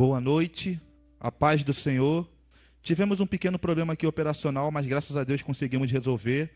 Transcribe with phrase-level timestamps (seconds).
[0.00, 0.80] Boa noite,
[1.20, 2.26] a paz do Senhor.
[2.82, 6.50] Tivemos um pequeno problema aqui operacional, mas graças a Deus conseguimos resolver.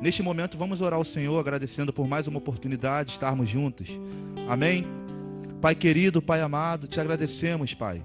[0.00, 3.88] Neste momento, vamos orar ao Senhor, agradecendo por mais uma oportunidade de estarmos juntos.
[4.48, 4.84] Amém?
[5.60, 8.04] Pai querido, Pai amado, te agradecemos, Pai,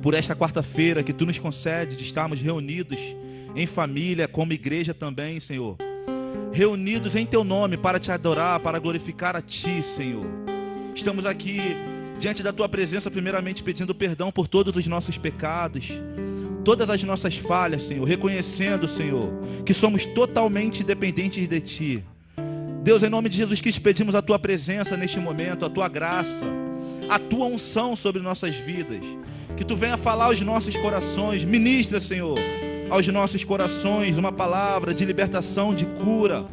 [0.00, 2.96] por esta quarta-feira que tu nos concede de estarmos reunidos
[3.54, 5.76] em família, como igreja também, Senhor.
[6.50, 10.24] Reunidos em teu nome para te adorar, para glorificar a ti, Senhor.
[10.94, 11.76] Estamos aqui
[12.18, 15.92] diante da tua presença, primeiramente pedindo perdão por todos os nossos pecados,
[16.64, 19.30] todas as nossas falhas, Senhor, reconhecendo, Senhor,
[19.64, 22.04] que somos totalmente dependentes de ti.
[22.82, 25.88] Deus, em nome de Jesus que te pedimos a tua presença neste momento, a tua
[25.88, 26.44] graça,
[27.08, 29.00] a tua unção sobre nossas vidas.
[29.56, 32.38] Que tu venha falar aos nossos corações, ministra, Senhor,
[32.90, 36.46] aos nossos corações uma palavra de libertação, de cura,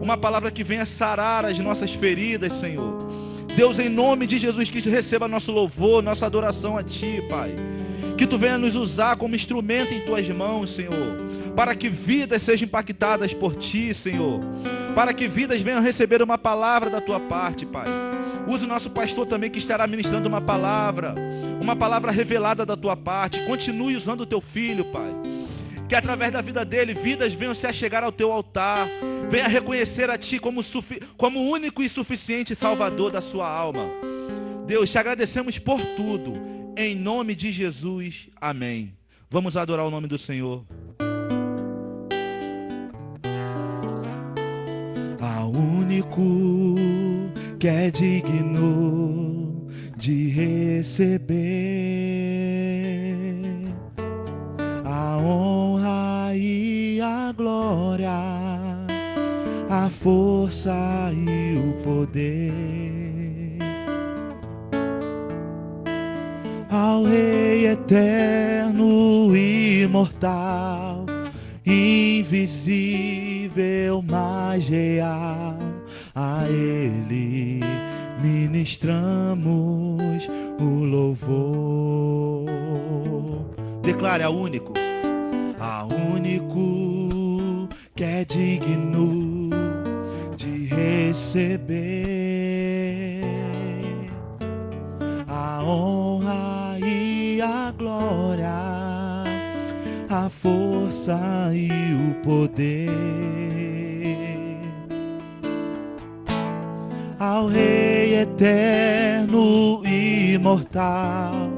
[0.00, 3.01] uma palavra que venha sarar as nossas feridas, Senhor.
[3.54, 7.54] Deus, em nome de Jesus Cristo, receba nosso louvor, nossa adoração a Ti, Pai.
[8.16, 11.16] Que Tu venha nos usar como instrumento em Tuas mãos, Senhor,
[11.54, 14.40] para que vidas sejam impactadas por Ti, Senhor,
[14.94, 17.86] para que vidas venham receber uma palavra da Tua parte, Pai.
[18.48, 21.14] Use o nosso pastor também que estará ministrando uma palavra,
[21.60, 23.44] uma palavra revelada da Tua parte.
[23.44, 25.12] Continue usando o Teu filho, Pai.
[25.88, 28.88] Que através da vida dele, vidas venham se achegar ao Teu altar
[29.28, 30.62] venha reconhecer a Ti como,
[31.16, 33.90] como único e suficiente Salvador da sua alma.
[34.66, 36.34] Deus, te agradecemos por tudo.
[36.76, 38.94] Em nome de Jesus, amém.
[39.30, 40.64] Vamos adorar o nome do Senhor.
[45.20, 46.76] A único
[47.58, 49.66] que é digno
[49.96, 51.72] de receber
[60.02, 62.52] força e o poder.
[66.68, 71.06] Ao Rei eterno, imortal,
[71.64, 72.42] invisível,
[74.08, 75.56] mas real,
[76.14, 77.60] a Ele
[78.20, 79.48] ministramos
[80.58, 82.50] o louvor.
[83.82, 84.72] Declare a único,
[85.60, 89.51] a único que é digno
[91.12, 91.60] receber
[95.28, 98.48] a honra e a glória,
[100.08, 101.68] a força e
[102.08, 102.88] o poder.
[107.18, 111.50] Ao Rei eterno, imortal,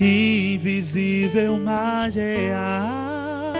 [0.00, 3.54] invisível, mas real,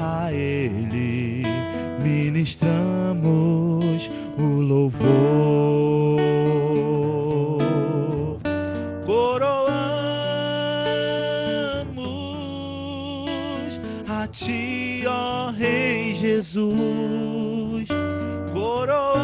[0.00, 1.44] a Ele
[2.02, 3.97] ministramos
[4.38, 5.08] o louvor.
[9.04, 9.80] Coroamos
[14.08, 17.88] a Ti, ó Rei Jesus.
[18.52, 19.18] Coroamos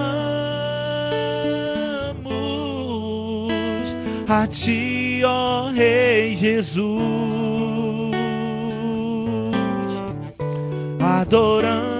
[4.28, 6.84] a Ti, ó Rei Jesus.
[11.00, 11.93] Adoramos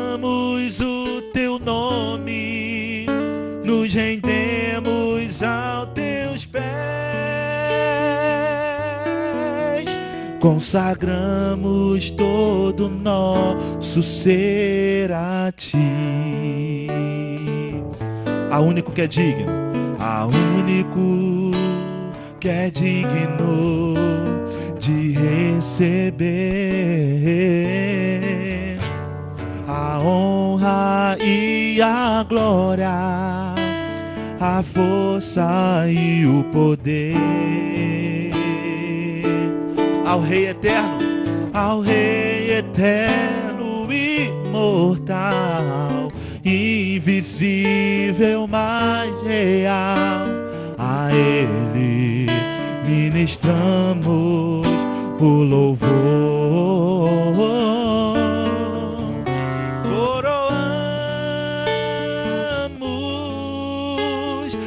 [10.45, 16.87] consagramos todo nosso ser a ti.
[18.51, 19.47] A único que é digno,
[19.99, 21.51] a único
[22.39, 23.95] que é digno
[24.79, 26.19] de receber
[29.67, 33.55] a honra e a glória
[34.39, 38.24] a força e o poder
[40.15, 40.99] ao Rei eterno,
[41.53, 45.33] ao Rei eterno, imortal,
[46.45, 50.29] invisível, mas real.
[50.79, 52.27] A Ele
[52.87, 54.65] ministramos
[55.19, 56.15] o louvor.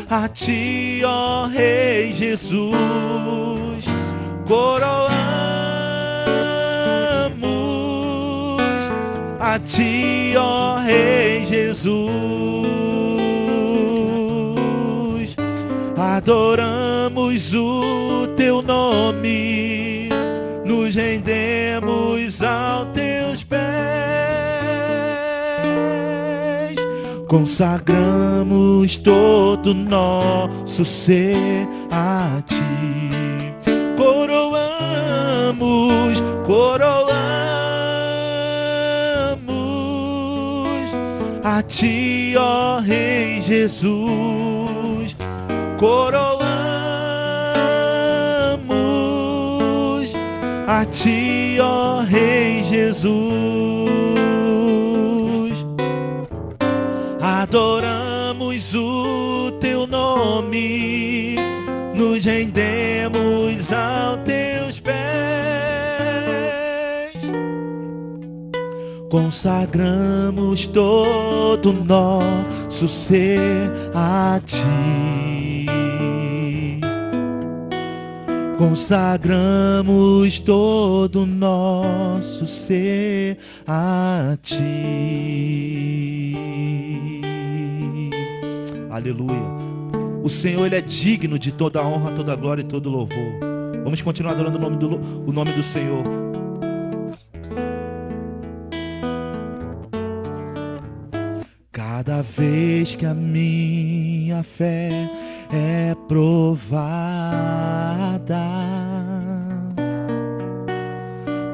[0.10, 2.74] a ti, ó Rei Jesus,
[4.48, 5.07] coroamos
[9.58, 11.98] a ti, ó Rei Jesus,
[15.98, 20.10] adoramos o teu nome,
[20.64, 23.44] nos rendemos ao teus
[27.28, 31.36] consagramos todo nosso ser
[31.92, 32.56] a ti.
[33.98, 34.68] coroamos
[41.58, 45.18] a ti, ó Rei Jesus,
[45.80, 46.38] coroamos
[50.68, 53.10] a ti, ó Rei Jesus,
[57.20, 61.38] adoramos o teu nome,
[61.96, 62.77] nos rendemos
[69.10, 75.68] consagramos todo nosso ser a ti.
[78.58, 83.38] Consagramos todo nosso ser
[83.68, 84.68] a ti.
[88.90, 89.58] Aleluia.
[90.24, 93.40] O Senhor ele é digno de toda honra, toda glória e todo louvor.
[93.84, 94.96] Vamos continuar adorando o nome do,
[95.30, 96.27] o nome do Senhor.
[101.98, 104.88] Cada vez que a minha fé
[105.52, 106.78] é provada,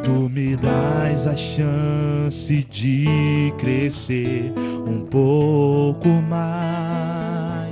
[0.03, 4.51] tu me dás a chance de crescer
[4.85, 7.71] um pouco mais.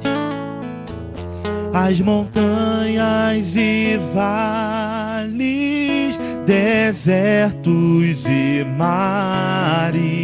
[1.73, 5.37] As montanhas e vales,
[6.45, 10.20] desertos e mares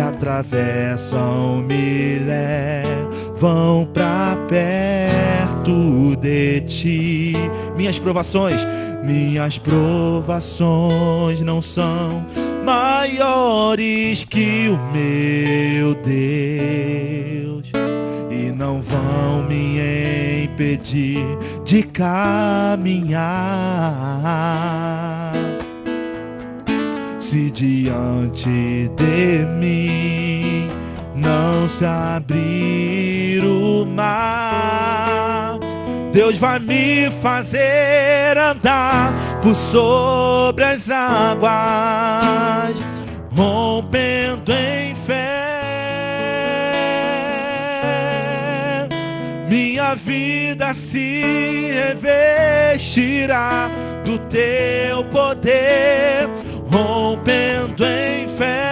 [0.00, 7.34] atravessam me levam pra perto de ti.
[7.76, 8.60] Minhas provações,
[9.04, 12.26] minhas provações não são
[12.64, 17.70] maiores que o meu Deus
[18.30, 21.24] e não vão me impedir
[21.64, 23.20] de caminhar
[27.30, 30.68] se diante de mim
[31.14, 35.56] não se abrir o mar,
[36.12, 42.74] Deus vai me fazer andar por sobre as águas,
[43.30, 45.28] rompendo em fé.
[49.48, 53.70] Minha vida se revestirá
[54.04, 56.28] do teu poder
[56.70, 58.70] rompendo em fé.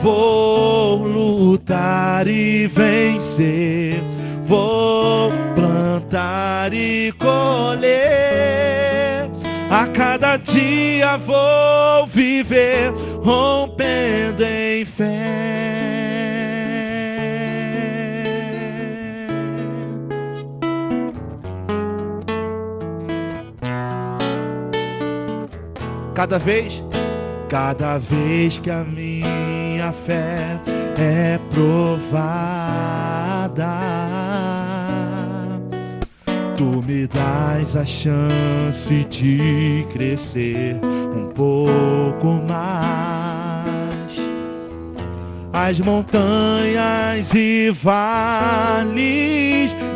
[0.02, 4.02] Vou lutar e vencer.
[4.44, 7.90] Vou plantar e colher.
[9.70, 15.89] A cada dia vou viver rompendo em fé.
[26.20, 26.84] Cada vez,
[27.48, 30.60] cada vez que a minha fé
[30.98, 32.20] é provada,
[36.58, 40.76] tu me dás a chance de crescer
[41.16, 43.70] um pouco mais.
[45.54, 48.94] As montanhas e vales,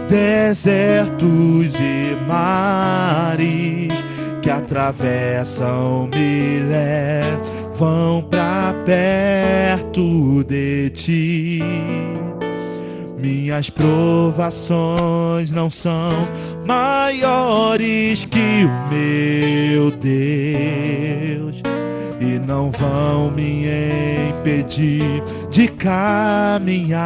[0.07, 4.02] desertos e mares
[4.43, 11.63] que atravessam me levam pra perto de ti.
[13.17, 16.27] Minhas provações não são
[16.65, 21.61] maiores que o meu Deus
[22.19, 23.65] e não vão me
[24.29, 26.99] impedir de caminhar.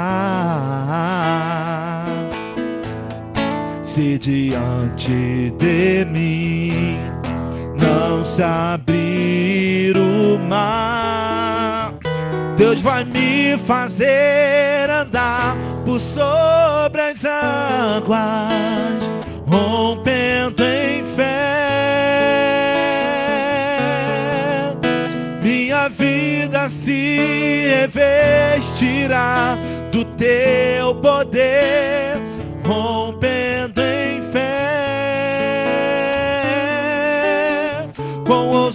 [3.84, 6.67] Se diante de mim
[8.28, 11.94] se abrir o mar,
[12.58, 15.56] Deus vai me fazer andar
[15.86, 18.20] por sobre as águas,
[19.48, 21.38] rompendo em fé.
[25.42, 29.58] Minha vida se revestirá
[29.92, 32.22] do teu poder,
[32.64, 33.57] rompendo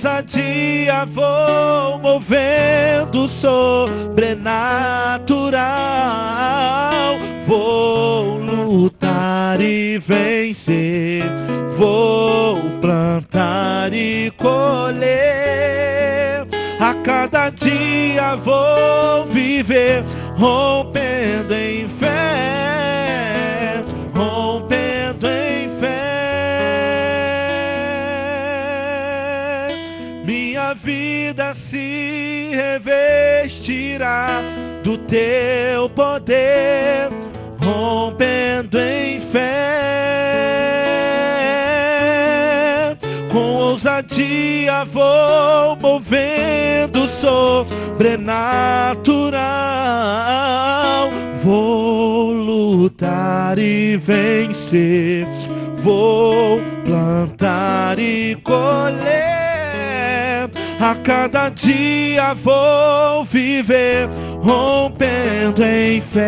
[0.03, 5.63] ousadia vou movendo sobrenatural.
[7.47, 11.23] Vou lutar e vencer.
[11.79, 16.49] Vou plantar e colher.
[16.81, 20.03] A cada dia vou viver
[20.37, 21.87] rompendo em
[31.33, 34.43] vida se revestirá
[34.85, 37.09] do teu poder,
[37.59, 39.39] rompendo em fé.
[43.31, 49.41] Com ousadia vou movendo sobrenatural.
[51.43, 55.27] Vou lutar e vencer.
[55.77, 59.32] Vou plantar e colher.
[60.85, 64.09] A cada dia vou viver
[64.43, 66.25] rompendo em fé.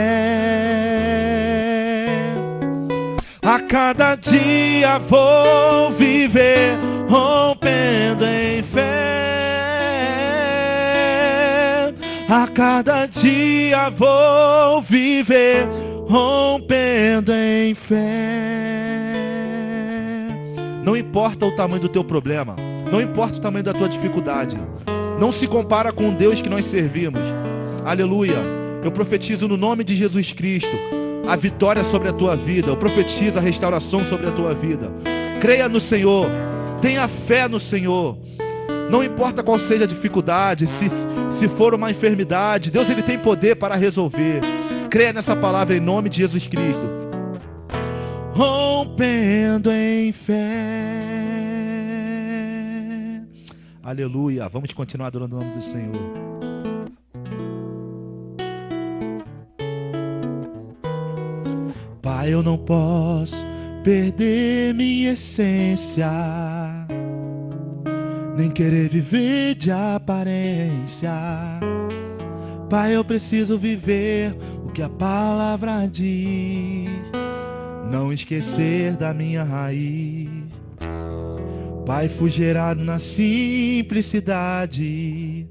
[3.42, 8.84] A cada dia vou viver rompendo em fé.
[12.28, 15.66] A cada dia vou viver
[16.08, 17.96] rompendo em fé.
[20.84, 22.54] Não importa o tamanho do teu problema,
[22.94, 24.56] não importa o tamanho da tua dificuldade,
[25.18, 27.20] não se compara com o Deus que nós servimos.
[27.84, 28.40] Aleluia.
[28.84, 30.76] Eu profetizo no nome de Jesus Cristo
[31.26, 32.68] a vitória sobre a tua vida.
[32.68, 34.92] Eu profetizo a restauração sobre a tua vida.
[35.40, 36.30] Creia no Senhor.
[36.80, 38.16] Tenha fé no Senhor.
[38.88, 40.88] Não importa qual seja a dificuldade, se,
[41.36, 44.38] se for uma enfermidade, Deus ele tem poder para resolver.
[44.88, 46.88] Creia nessa palavra em nome de Jesus Cristo.
[48.34, 51.13] Rompendo em fé.
[53.84, 54.48] Aleluia.
[54.48, 55.92] Vamos continuar adorando o nome do Senhor.
[62.00, 63.44] Pai, eu não posso
[63.82, 66.10] perder minha essência,
[68.34, 71.12] nem querer viver de aparência.
[72.70, 76.88] Pai, eu preciso viver o que a palavra diz,
[77.90, 80.43] não esquecer da minha raiz.
[81.86, 85.46] Pai, fui gerado na simplicidade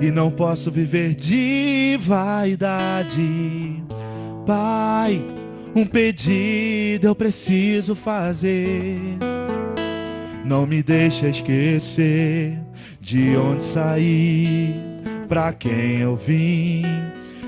[0.00, 3.82] e não posso viver de vaidade.
[4.46, 5.24] Pai,
[5.74, 9.00] um pedido eu preciso fazer.
[10.44, 12.58] Não me deixa esquecer
[13.00, 14.74] de onde saí,
[15.28, 16.82] para quem eu vim.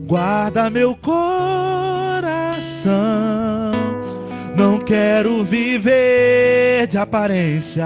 [0.07, 1.35] guarda meu coração.
[4.57, 7.85] Não quero viver de aparência.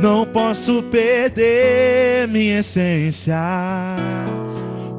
[0.00, 3.36] Não posso perder minha essência.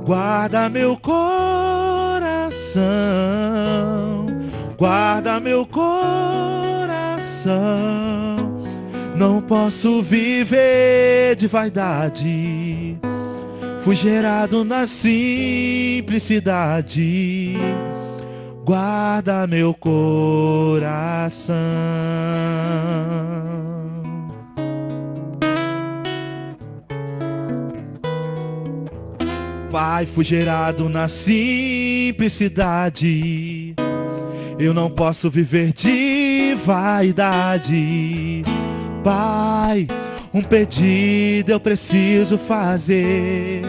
[0.03, 1.37] Guarda meu coração.
[4.77, 6.97] Guarda meu coração.
[9.17, 12.97] Não posso viver de vaidade.
[13.81, 17.57] Fui gerado na simplicidade
[18.67, 21.55] guarda meu coração.
[29.71, 33.73] Pai, fui gerado na simplicidade.
[34.59, 38.43] Eu não posso viver de vaidade.
[39.07, 39.87] Pai,
[40.33, 43.61] um pedido eu preciso fazer.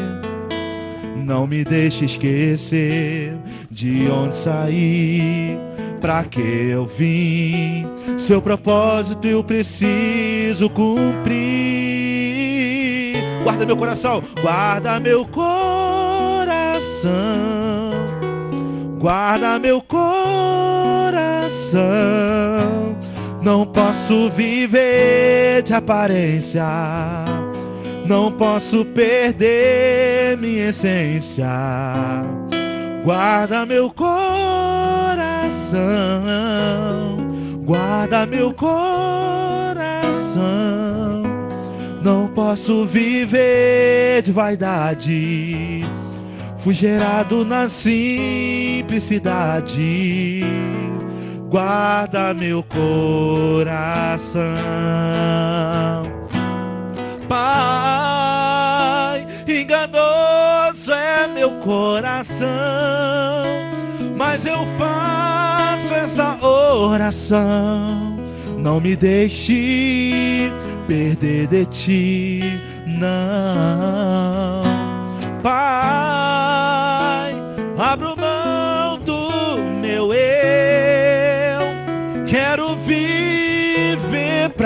[1.15, 3.39] Não me deixe esquecer
[3.71, 5.57] de onde saí,
[6.01, 7.87] pra que eu vim.
[8.19, 11.37] Seu propósito eu preciso cumprir.
[13.45, 15.53] Guarda meu coração, guarda meu coração,
[18.99, 21.29] guarda meu coração.
[23.43, 26.65] Não posso viver de aparência.
[28.07, 31.47] Não posso perder minha essência
[33.05, 34.09] Guarda meu coração,
[37.65, 38.77] guarda meu coração.
[42.03, 45.89] Não posso viver de vaidade.
[46.59, 50.43] Fui gerado na simplicidade.
[51.51, 54.43] Guarda meu coração,
[57.27, 59.27] Pai.
[59.49, 62.47] Enganoso é meu coração,
[64.15, 68.15] mas eu faço essa oração.
[68.59, 70.53] Não me deixe
[70.87, 74.63] perder de ti, não,
[75.43, 76.48] Pai.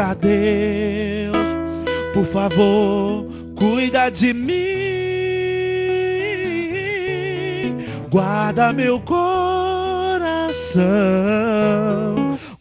[0.03, 1.37] Pra Deus.
[2.12, 4.53] Por favor, cuida de mim.
[8.11, 9.23] Guarda meu coração.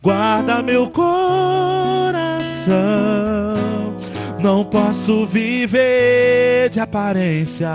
[0.04, 2.22] Guarda meu coração.
[4.40, 7.72] Não posso viver de aparência.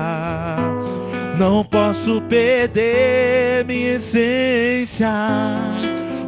[1.37, 5.11] Não posso perder minha essência.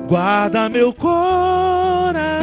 [0.08, 2.37] Guarda meu coração.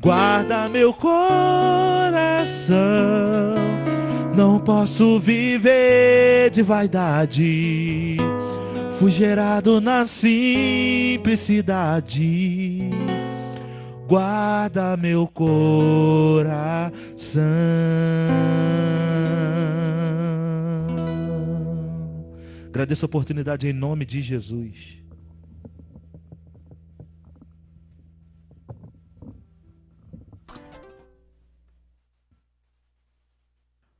[0.00, 1.16] Guarda meu coração.
[4.36, 8.18] Não posso viver de vaidade.
[8.98, 12.90] Fui gerado na simplicidade.
[14.06, 16.52] Guarda meu coração.
[22.68, 24.97] Agradeço a oportunidade em nome de Jesus.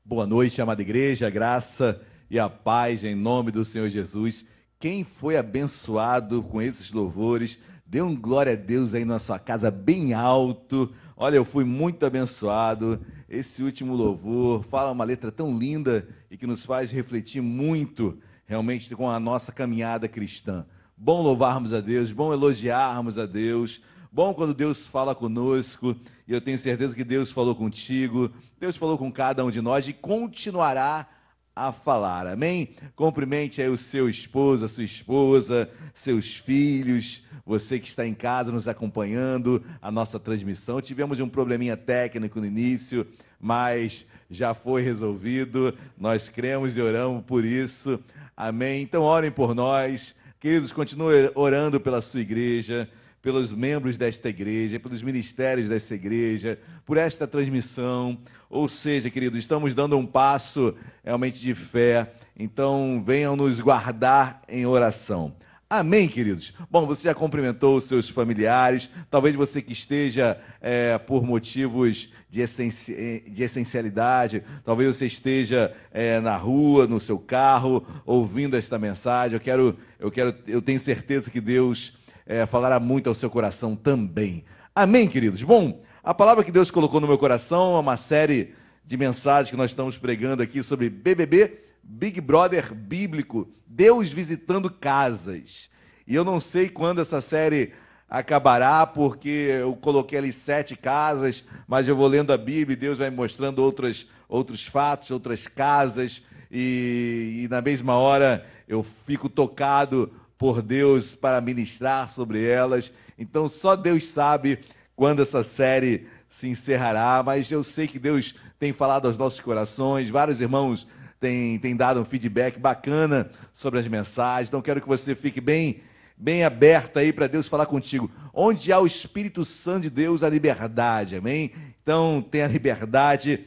[0.08, 4.42] Boa noite, amada igreja, graça e a paz em nome do Senhor Jesus.
[4.80, 9.70] Quem foi abençoado com esses louvores, dê um glória a Deus aí na sua casa
[9.70, 10.90] bem alto.
[11.14, 12.98] Olha, eu fui muito abençoado.
[13.28, 18.96] Esse último louvor fala uma letra tão linda e que nos faz refletir muito realmente
[18.96, 20.64] com a nossa caminhada cristã.
[20.96, 26.40] Bom louvarmos a Deus, bom elogiarmos a Deus, bom quando Deus fala conosco, e eu
[26.40, 31.08] tenho certeza que Deus falou contigo, Deus falou com cada um de nós e continuará
[31.54, 32.26] a falar.
[32.26, 32.70] Amém?
[32.94, 38.52] Cumprimente aí o seu esposo, a sua esposa, seus filhos, você que está em casa
[38.52, 40.80] nos acompanhando a nossa transmissão.
[40.80, 43.06] Tivemos um probleminha técnico no início,
[43.40, 45.76] mas já foi resolvido.
[45.96, 47.98] Nós cremos e oramos por isso.
[48.36, 48.82] Amém.
[48.82, 50.14] Então orem por nós.
[50.38, 52.88] Queridos, continuem orando pela sua igreja,
[53.28, 58.16] pelos membros desta igreja, pelos ministérios desta igreja, por esta transmissão.
[58.48, 62.10] Ou seja, queridos, estamos dando um passo realmente de fé.
[62.34, 65.36] Então, venham nos guardar em oração.
[65.68, 66.54] Amém, queridos?
[66.70, 72.40] Bom, você já cumprimentou os seus familiares, talvez você que esteja é, por motivos de,
[72.40, 79.34] essenci de, essencialidade, talvez você esteja é, na rua, no seu carro, ouvindo esta mensagem.
[79.34, 81.97] Eu quero, eu quero, eu tenho certeza que Deus
[82.28, 84.44] é, falará muito ao seu coração também.
[84.74, 85.42] Amém, queridos?
[85.42, 89.56] Bom, a palavra que Deus colocou no meu coração é uma série de mensagens que
[89.56, 95.70] nós estamos pregando aqui sobre BBB Big Brother bíblico, Deus visitando casas.
[96.06, 97.72] E eu não sei quando essa série
[98.10, 102.98] acabará, porque eu coloquei ali sete casas, mas eu vou lendo a Bíblia e Deus
[102.98, 110.12] vai mostrando outras, outros fatos, outras casas, e, e na mesma hora eu fico tocado
[110.38, 112.92] por Deus para ministrar sobre elas.
[113.18, 114.60] Então só Deus sabe
[114.94, 120.08] quando essa série se encerrará, mas eu sei que Deus tem falado aos nossos corações.
[120.08, 120.86] Vários irmãos
[121.20, 124.48] tem, tem dado um feedback bacana sobre as mensagens.
[124.48, 125.80] Então, quero que você fique bem,
[126.16, 128.10] bem aberto aí para Deus falar contigo.
[128.32, 131.52] Onde há o Espírito Santo de Deus, a liberdade, amém?
[131.82, 133.46] Então, tenha liberdade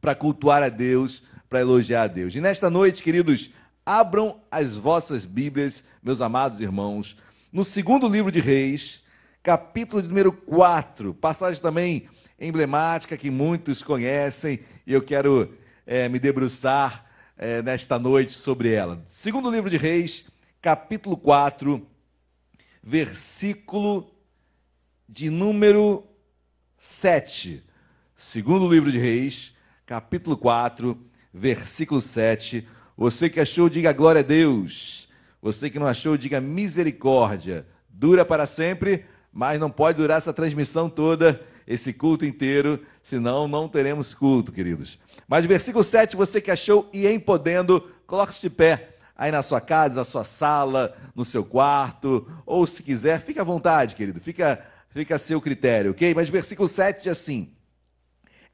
[0.00, 2.34] para cultuar a Deus, para elogiar a Deus.
[2.34, 3.50] E nesta noite, queridos,
[3.86, 7.16] abram as vossas Bíblias, meus amados irmãos,
[7.52, 9.04] no segundo livro de Reis,
[9.44, 15.54] capítulo número 4, passagem também emblemática que muitos conhecem, e eu quero
[15.86, 17.06] é, me debruçar
[17.38, 19.04] é, nesta noite sobre ela.
[19.06, 20.24] Segundo livro de Reis,
[20.60, 21.86] capítulo 4,
[22.82, 24.10] versículo
[25.08, 26.04] de número
[26.76, 27.62] 7.
[28.16, 29.54] Segundo livro de Reis,
[29.86, 31.00] capítulo 4,
[31.32, 32.66] versículo 7.
[32.96, 35.08] Você que achou, diga glória a Deus.
[35.42, 37.66] Você que não achou, diga misericórdia.
[37.90, 43.68] Dura para sempre, mas não pode durar essa transmissão toda, esse culto inteiro, senão não
[43.68, 44.98] teremos culto, queridos.
[45.28, 49.60] Mas versículo 7, você que achou e em podendo, coloque-se de pé aí na sua
[49.60, 54.64] casa, na sua sala, no seu quarto, ou se quiser, fique à vontade, querido, fica,
[54.90, 56.14] fica a seu critério, ok?
[56.14, 57.52] Mas versículo 7 diz assim: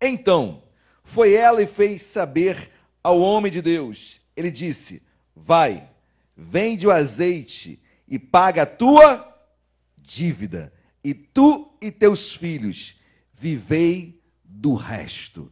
[0.00, 0.62] Então,
[1.05, 2.70] foi ela e fez saber
[3.02, 4.22] ao homem de Deus.
[4.37, 5.03] Ele disse:
[5.35, 5.88] Vai,
[6.37, 9.29] vende o azeite e paga a tua
[9.97, 12.97] dívida, e tu e teus filhos
[13.33, 15.51] vivei do resto.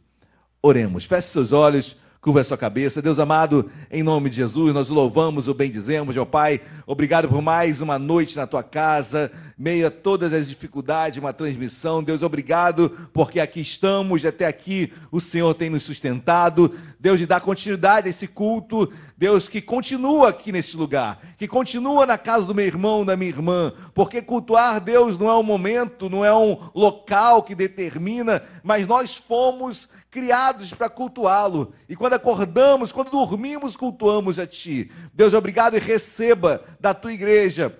[0.63, 1.05] Oremos.
[1.05, 3.01] Feche seus olhos, curva a sua cabeça.
[3.01, 6.61] Deus amado, em nome de Jesus, nós louvamos, o bendizemos, meu Pai.
[6.87, 12.03] Obrigado por mais uma noite na tua casa, meio a todas as dificuldades, uma transmissão.
[12.03, 16.75] Deus, obrigado, porque aqui estamos, até aqui o Senhor tem nos sustentado.
[16.99, 18.93] Deus, de dar continuidade a esse culto.
[19.17, 23.31] Deus, que continua aqui nesse lugar, que continua na casa do meu irmão, da minha
[23.31, 28.87] irmã, porque cultuar Deus não é um momento, não é um local que determina, mas
[28.87, 31.73] nós fomos criados para cultuá-lo.
[31.89, 34.91] E quando acordamos, quando dormimos, cultuamos a Ti.
[35.15, 37.79] Deus, obrigado e receba da Tua igreja,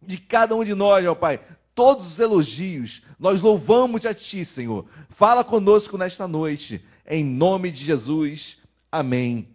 [0.00, 1.40] de cada um de nós, ó Pai,
[1.74, 3.02] todos os elogios.
[3.18, 4.84] Nós louvamos a Ti, Senhor.
[5.08, 8.58] Fala conosco nesta noite, em nome de Jesus.
[8.90, 9.48] Amém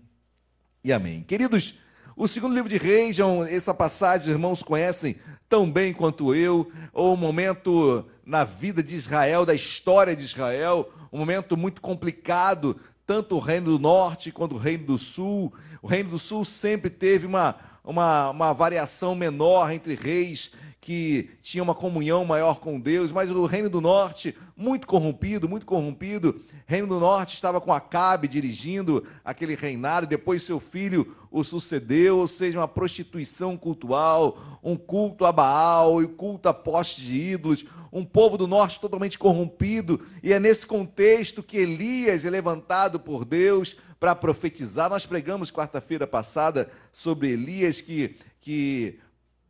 [0.83, 1.21] e amém.
[1.21, 1.75] Queridos,
[2.15, 3.17] o segundo livro de Reis,
[3.49, 8.95] essa passagem, os irmãos conhecem tão bem quanto eu, ou um momento na vida de
[8.95, 14.55] Israel, da história de Israel, um momento muito complicado, tanto o Reino do Norte quanto
[14.55, 15.53] o Reino do Sul.
[15.81, 20.51] O Reino do Sul sempre teve uma, uma, uma variação menor entre reis
[20.87, 25.65] que tinham uma comunhão maior com Deus, mas o Reino do Norte, muito corrompido, muito
[25.65, 26.41] corrompido.
[26.65, 32.27] Reino do Norte estava com Acabe dirigindo aquele reinado, depois seu filho o sucedeu, ou
[32.29, 38.05] seja, uma prostituição cultural, um culto a Baal e culto a postes de ídolos, um
[38.05, 43.75] povo do norte totalmente corrompido, e é nesse contexto que Elias é levantado por Deus
[43.99, 44.89] para profetizar.
[44.89, 48.99] Nós pregamos quarta-feira passada sobre Elias que, que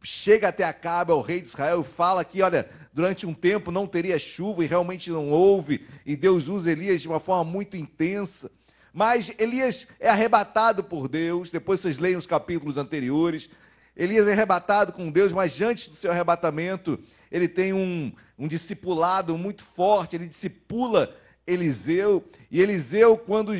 [0.09, 3.85] chega até Acabe, ao rei de Israel, e fala que, olha, durante um tempo não
[3.85, 8.49] teria chuva, e realmente não houve, e Deus usa Elias de uma forma muito intensa.
[8.93, 13.49] Mas Elias é arrebatado por Deus, depois vocês leem os capítulos anteriores.
[13.97, 16.97] Elias é arrebatado com Deus, mas antes do seu arrebatamento,
[17.29, 21.13] ele tem um, um discipulado muito forte, ele discipula
[21.45, 23.53] Eliseu, e Eliseu, quando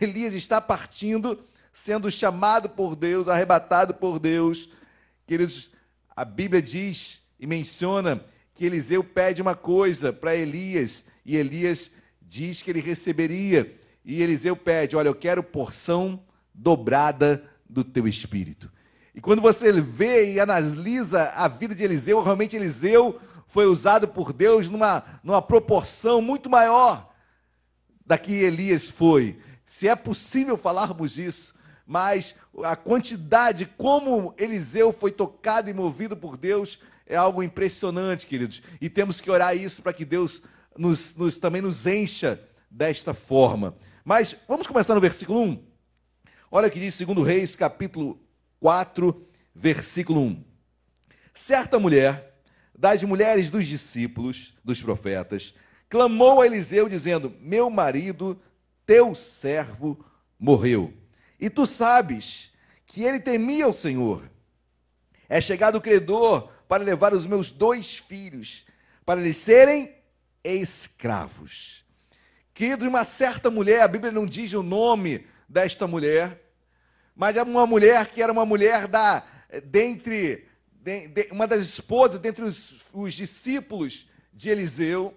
[0.00, 1.36] Elias está partindo,
[1.72, 4.68] sendo chamado por Deus, arrebatado por Deus,
[5.26, 5.70] queridos,
[6.14, 11.90] a Bíblia diz e menciona que Eliseu pede uma coisa para Elias, e Elias
[12.22, 18.70] diz que ele receberia, e Eliseu pede: Olha, eu quero porção dobrada do teu espírito.
[19.14, 24.32] E quando você vê e analisa a vida de Eliseu, realmente Eliseu foi usado por
[24.32, 27.12] Deus numa, numa proporção muito maior
[28.04, 29.38] da que Elias foi.
[29.64, 31.54] Se é possível falarmos disso,
[31.86, 38.62] mas a quantidade, como Eliseu foi tocado e movido por Deus, é algo impressionante, queridos.
[38.80, 40.42] E temos que orar isso para que Deus
[40.76, 43.76] nos, nos, também nos encha desta forma.
[44.04, 45.64] Mas vamos começar no versículo 1.
[46.50, 48.18] Olha o que diz 2 Reis, capítulo
[48.60, 50.44] 4, versículo 1.
[51.34, 52.40] Certa mulher,
[52.76, 55.54] das mulheres dos discípulos, dos profetas,
[55.88, 58.40] clamou a Eliseu, dizendo: Meu marido,
[58.86, 60.04] teu servo,
[60.38, 60.92] morreu.
[61.44, 62.50] E tu sabes
[62.86, 64.30] que ele temia o Senhor.
[65.28, 68.64] É chegado o credor para levar os meus dois filhos,
[69.04, 69.94] para eles serem
[70.42, 71.84] escravos.
[72.54, 76.40] Querido, uma certa mulher, a Bíblia não diz o nome desta mulher,
[77.14, 79.22] mas é uma mulher que era uma mulher da
[79.66, 85.12] dentre de, de, uma das esposas dentre os, os discípulos de Eliseu,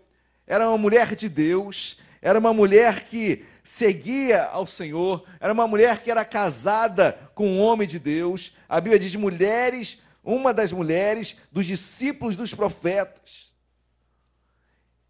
[0.45, 6.01] era uma mulher de Deus, era uma mulher que seguia ao Senhor, era uma mulher
[6.01, 8.53] que era casada com um homem de Deus.
[8.69, 13.53] A Bíblia diz mulheres, uma das mulheres dos discípulos dos profetas.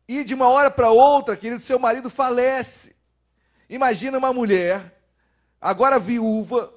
[0.07, 2.95] E de uma hora para outra, querido, seu marido falece.
[3.69, 4.99] Imagina uma mulher,
[5.61, 6.73] agora viúva,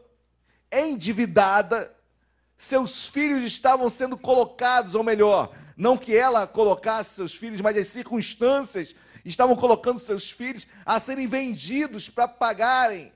[0.71, 1.97] endividada,
[2.59, 7.87] seus filhos estavam sendo colocados, ou melhor, não que ela colocasse seus filhos, mas as
[7.87, 13.13] circunstâncias estavam colocando seus filhos a serem vendidos para pagarem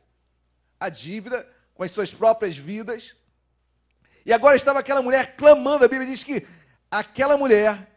[0.78, 3.16] a dívida com as suas próprias vidas.
[4.24, 6.46] E agora estava aquela mulher clamando, a Bíblia diz que
[6.90, 7.90] aquela mulher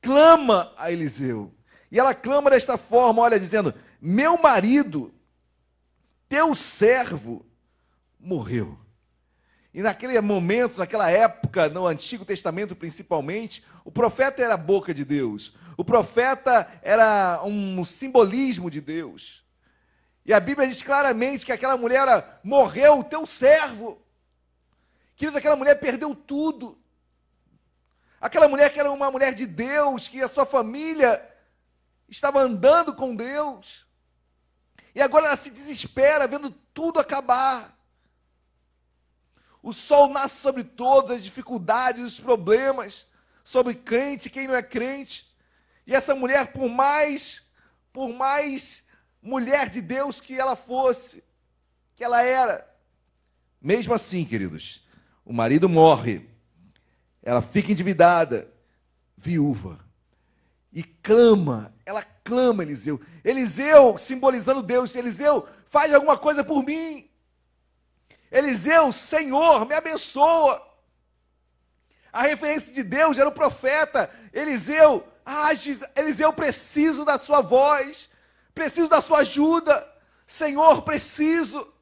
[0.00, 1.54] clama a Eliseu.
[1.90, 5.12] E ela clama desta forma, olha, dizendo: Meu marido,
[6.28, 7.44] teu servo,
[8.18, 8.78] morreu.
[9.72, 15.04] E naquele momento, naquela época, no Antigo Testamento principalmente, o profeta era a boca de
[15.04, 15.54] Deus.
[15.80, 19.42] O profeta era um simbolismo de Deus.
[20.26, 23.98] E a Bíblia diz claramente que aquela mulher morreu, o teu servo.
[25.16, 26.78] Queridos, aquela mulher perdeu tudo.
[28.20, 31.26] Aquela mulher que era uma mulher de Deus, que a sua família
[32.10, 33.86] estava andando com Deus.
[34.94, 37.74] E agora ela se desespera vendo tudo acabar.
[39.62, 43.06] O sol nasce sobre todas as dificuldades, os problemas,
[43.42, 45.29] sobre crente, quem não é crente.
[45.86, 47.42] E essa mulher, por mais,
[47.92, 48.84] por mais
[49.22, 51.22] mulher de Deus que ela fosse,
[51.94, 52.66] que ela era,
[53.60, 54.86] mesmo assim, queridos,
[55.24, 56.28] o marido morre,
[57.22, 58.50] ela fica endividada,
[59.16, 59.78] viúva,
[60.72, 63.00] e clama, ela clama Eliseu.
[63.24, 67.10] Eliseu, simbolizando Deus, Eliseu, faz alguma coisa por mim.
[68.30, 70.64] Eliseu, Senhor, me abençoa.
[72.12, 74.10] A referência de Deus era o profeta.
[74.32, 78.08] Eliseu, age, Eliseu, preciso da sua voz,
[78.54, 79.86] preciso da sua ajuda.
[80.26, 81.72] Senhor, preciso.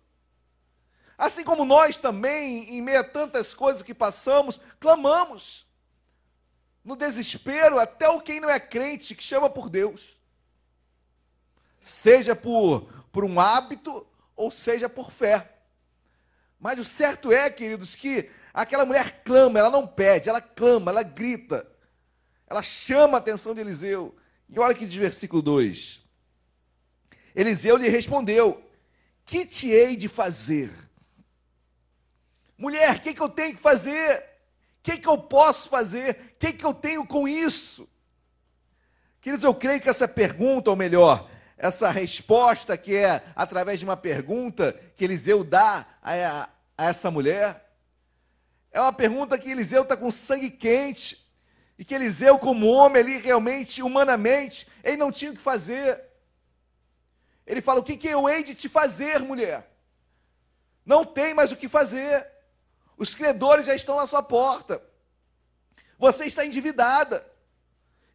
[1.16, 5.66] Assim como nós também, em meio a tantas coisas que passamos, clamamos.
[6.84, 10.18] No desespero, até o quem não é crente que chama por Deus.
[11.84, 14.06] Seja por, por um hábito
[14.36, 15.58] ou seja por fé.
[16.60, 21.02] Mas o certo é, queridos, que aquela mulher clama, ela não pede, ela clama, ela
[21.02, 21.66] grita.
[22.48, 24.16] Ela chama a atenção de Eliseu.
[24.48, 26.00] E olha que diz versículo 2.
[27.34, 28.62] Eliseu lhe respondeu:
[29.24, 30.72] Que te hei de fazer?
[32.56, 34.24] Mulher, o que, que eu tenho que fazer?
[34.78, 36.32] O que, que eu posso fazer?
[36.34, 37.88] O que, que eu tenho com isso?
[39.20, 43.96] Queridos, eu creio que essa pergunta, ou melhor, essa resposta que é através de uma
[43.96, 47.68] pergunta que Eliseu dá a, a, essa mulher,
[48.72, 51.27] é uma pergunta que Eliseu está com sangue quente,
[51.78, 56.02] e que Eliseu, como homem ali, realmente, humanamente, ele não tinha o que fazer.
[57.46, 59.70] Ele fala: O que, que eu hei de te fazer, mulher?
[60.84, 62.28] Não tem mais o que fazer.
[62.96, 64.82] Os credores já estão na sua porta.
[65.96, 67.24] Você está endividada.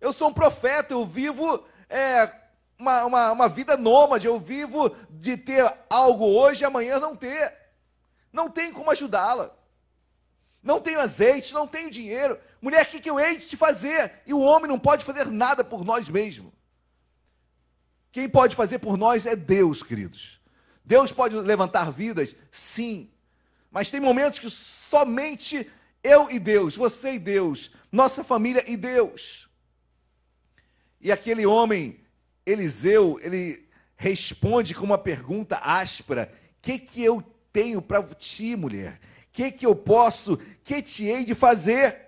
[0.01, 2.29] Eu sou um profeta, eu vivo é,
[2.77, 7.55] uma, uma, uma vida nômade, eu vivo de ter algo hoje e amanhã não ter.
[8.31, 9.55] Não tem como ajudá-la.
[10.63, 12.39] Não tenho azeite, não tenho dinheiro.
[12.61, 14.21] Mulher, o que, que eu hei de te fazer?
[14.25, 16.53] E o homem não pode fazer nada por nós mesmos.
[18.11, 20.39] Quem pode fazer por nós é Deus, queridos.
[20.85, 22.35] Deus pode levantar vidas?
[22.49, 23.09] Sim.
[23.69, 25.69] Mas tem momentos que somente
[26.01, 29.49] eu e Deus, você e Deus, nossa família e Deus.
[31.01, 31.99] E aquele homem,
[32.45, 37.21] Eliseu, ele responde com uma pergunta áspera: O que, que eu
[37.51, 38.99] tenho para ti, mulher?
[39.33, 42.03] Que, que eu posso, que te hei de fazer?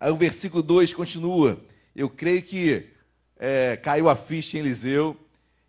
[0.00, 1.62] Aí o versículo 2 continua.
[1.94, 2.88] Eu creio que
[3.36, 5.16] é, caiu a ficha em Eliseu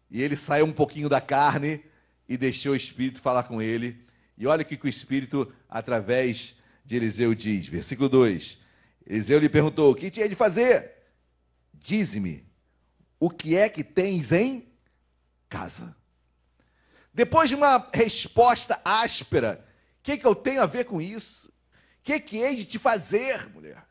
[0.10, 1.84] e ele saiu um pouquinho da carne
[2.28, 4.04] e deixou o Espírito falar com ele.
[4.38, 7.68] E olha o que o Espírito, através de Eliseu, diz.
[7.68, 8.58] Versículo 2:
[9.06, 10.94] Eliseu lhe perguntou: O que tinha de fazer?
[11.74, 12.46] Dize-me,
[13.20, 14.66] o que é que tens em
[15.50, 15.96] casa?
[17.14, 19.66] Depois de uma resposta áspera,
[20.06, 21.48] que, que eu tenho a ver com isso?
[21.48, 23.84] O que, que hei de te fazer, mulher?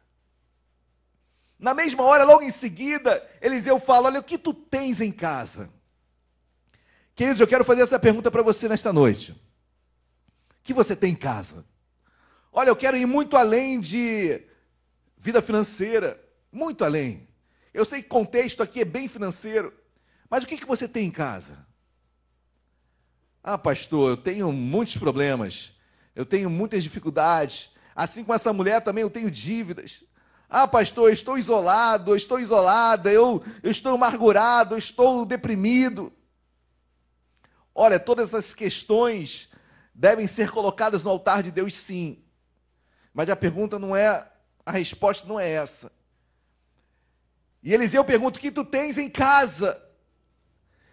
[1.58, 5.68] Na mesma hora, logo em seguida, Eliseu fala: Olha, o que tu tens em casa?
[7.16, 9.34] Queridos, eu quero fazer essa pergunta para você nesta noite
[10.62, 11.64] que você tem em casa.
[12.52, 14.40] Olha, eu quero ir muito além de
[15.18, 16.22] vida financeira,
[16.52, 17.28] muito além.
[17.72, 19.74] Eu sei que o contexto aqui é bem financeiro,
[20.30, 21.66] mas o que, que você tem em casa?
[23.42, 25.73] Ah, pastor, eu tenho muitos problemas,
[26.14, 30.04] eu tenho muitas dificuldades, assim como essa mulher também eu tenho dívidas.
[30.48, 36.12] Ah, pastor, eu estou isolado, eu estou isolada, eu, eu estou amargurado, eu estou deprimido.
[37.74, 39.48] Olha, todas essas questões
[39.92, 42.22] devem ser colocadas no altar de Deus, sim.
[43.12, 44.28] Mas a pergunta não é,
[44.64, 45.90] a resposta não é essa.
[47.62, 49.80] E Eliseu pergunta: o que tu tens em casa?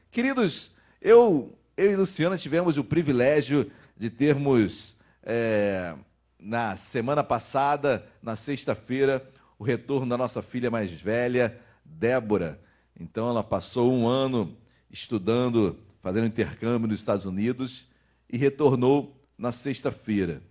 [0.10, 5.96] Queridos, eu, eu e Luciana tivemos o privilégio de termos, é,
[6.40, 12.60] na semana passada, na sexta-feira, o retorno da nossa filha mais velha, Débora.
[13.00, 14.58] Então, ela passou um ano
[14.90, 17.88] estudando, fazendo intercâmbio nos Estados Unidos
[18.30, 20.42] e retornou na sexta-feira.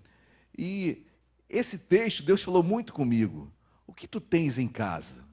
[0.56, 1.04] E
[1.48, 3.52] esse texto, Deus falou muito comigo.
[3.86, 5.24] O que tu tens em casa?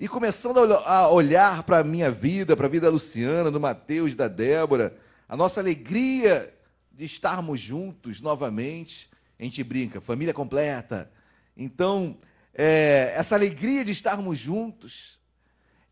[0.00, 4.14] E começando a olhar para a minha vida, para a vida da Luciana, do Mateus,
[4.14, 4.96] da Débora,
[5.28, 6.52] a nossa alegria
[6.98, 9.08] de estarmos juntos novamente.
[9.38, 11.08] A gente brinca, família completa.
[11.56, 12.18] Então,
[12.52, 15.20] é, essa alegria de estarmos juntos,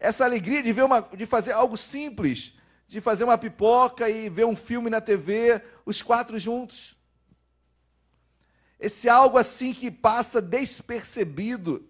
[0.01, 2.55] essa alegria de ver uma, de fazer algo simples,
[2.89, 6.97] de fazer uma pipoca e ver um filme na TV, os quatro juntos.
[8.77, 11.89] Esse algo assim que passa despercebido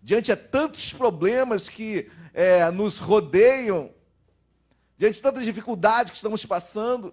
[0.00, 3.92] diante de tantos problemas que é, nos rodeiam,
[4.96, 7.12] diante de tantas dificuldades que estamos passando.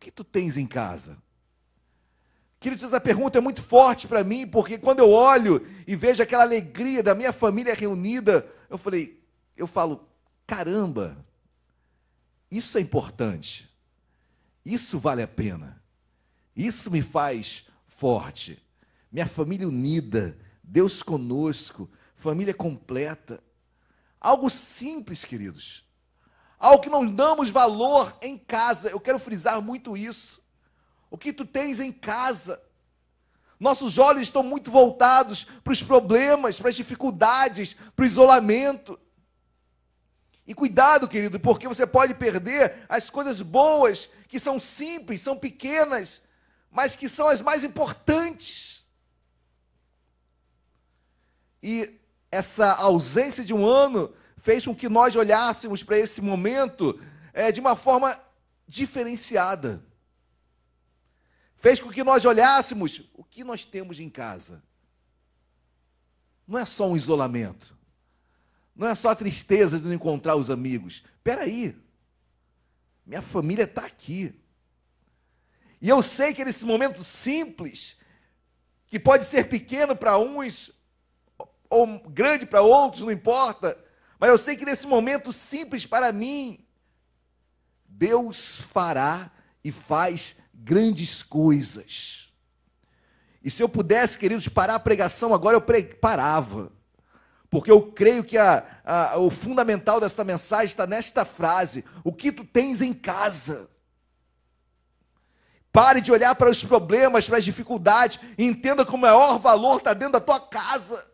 [0.00, 1.16] Que tu tens em casa?
[2.58, 6.42] Queridos, essa pergunta é muito forte para mim, porque quando eu olho e vejo aquela
[6.42, 9.22] alegria da minha família reunida, eu falei,
[9.56, 10.06] eu falo,
[10.46, 11.24] caramba,
[12.50, 13.70] isso é importante.
[14.64, 15.82] Isso vale a pena.
[16.54, 18.62] Isso me faz forte.
[19.10, 23.42] Minha família unida, Deus conosco, família completa.
[24.20, 25.84] Algo simples, queridos.
[26.60, 28.90] Algo que não damos valor em casa.
[28.90, 30.42] Eu quero frisar muito isso.
[31.10, 32.62] O que tu tens em casa?
[33.58, 39.00] Nossos olhos estão muito voltados para os problemas, para as dificuldades, para o isolamento.
[40.46, 46.20] E cuidado, querido, porque você pode perder as coisas boas, que são simples, são pequenas,
[46.70, 48.86] mas que são as mais importantes.
[51.62, 51.98] E
[52.30, 56.98] essa ausência de um ano fez com que nós olhássemos para esse momento
[57.32, 58.18] é, de uma forma
[58.66, 59.84] diferenciada.
[61.56, 64.62] Fez com que nós olhássemos o que nós temos em casa.
[66.48, 67.76] Não é só um isolamento.
[68.74, 71.04] Não é só a tristeza de não encontrar os amigos.
[71.16, 71.76] Espera aí.
[73.04, 74.34] Minha família está aqui.
[75.82, 77.96] E eu sei que nesse momento simples,
[78.86, 80.70] que pode ser pequeno para uns,
[81.68, 83.78] ou grande para outros, não importa,
[84.20, 86.62] mas eu sei que nesse momento simples para mim,
[87.88, 89.30] Deus fará
[89.64, 92.30] e faz grandes coisas.
[93.42, 95.64] E se eu pudesse, queridos, parar a pregação agora, eu
[95.96, 96.70] parava.
[97.48, 102.30] Porque eu creio que a, a, o fundamental dessa mensagem está nesta frase: o que
[102.30, 103.70] tu tens em casa.
[105.72, 109.78] Pare de olhar para os problemas, para as dificuldades, e entenda que o maior valor
[109.78, 111.10] está dentro da tua casa.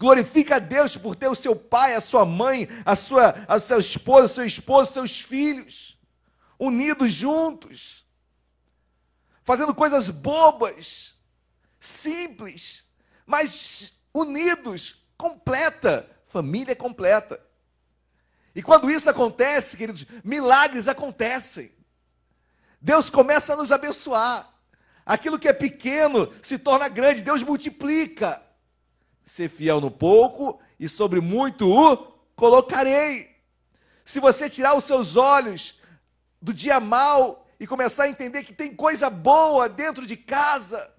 [0.00, 3.78] Glorifica a Deus por ter o seu pai, a sua mãe, a sua, a seu
[3.78, 5.98] esposo, seu esposo, seus filhos,
[6.58, 8.02] unidos juntos,
[9.42, 11.18] fazendo coisas bobas,
[11.78, 12.82] simples,
[13.26, 17.38] mas unidos, completa, família completa.
[18.54, 21.70] E quando isso acontece, queridos, milagres acontecem.
[22.80, 24.50] Deus começa a nos abençoar.
[25.04, 28.42] Aquilo que é pequeno se torna grande, Deus multiplica.
[29.24, 31.96] Ser fiel no pouco e sobre muito o
[32.34, 33.30] colocarei.
[34.04, 35.78] Se você tirar os seus olhos
[36.40, 40.92] do dia mal e começar a entender que tem coisa boa dentro de casa,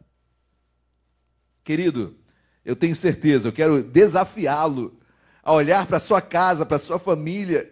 [1.63, 2.15] querido,
[2.63, 4.99] eu tenho certeza, eu quero desafiá-lo
[5.43, 7.71] a olhar para sua casa, para sua família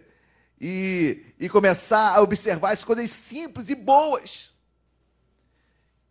[0.60, 4.52] e, e começar a observar as coisas simples e boas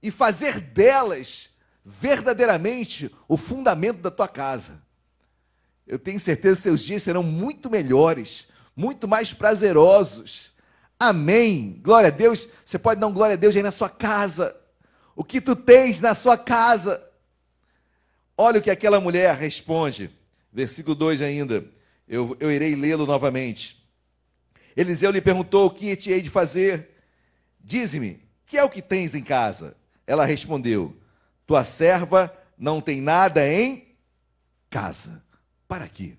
[0.02, 1.50] e fazer delas
[1.84, 4.82] verdadeiramente o fundamento da tua casa.
[5.88, 10.54] Eu tenho certeza que seus dias serão muito melhores, muito mais prazerosos.
[11.00, 11.80] Amém.
[11.82, 12.48] Glória a Deus.
[12.64, 14.56] Você pode dar um glória a Deus aí na sua casa.
[15.16, 17.04] O que tu tens na sua casa?
[18.38, 20.12] Olha o que aquela mulher responde.
[20.54, 21.66] Versículo 2 ainda.
[22.08, 23.84] Eu, eu irei lê-lo novamente.
[24.76, 26.90] Eliseu lhe perguntou: O que te hei de fazer?
[27.60, 29.76] Dize-me, que é o que tens em casa?
[30.08, 30.96] Ela respondeu:
[31.50, 33.98] Tua serva não tem nada em
[34.70, 35.24] casa.
[35.68, 36.16] Para quê?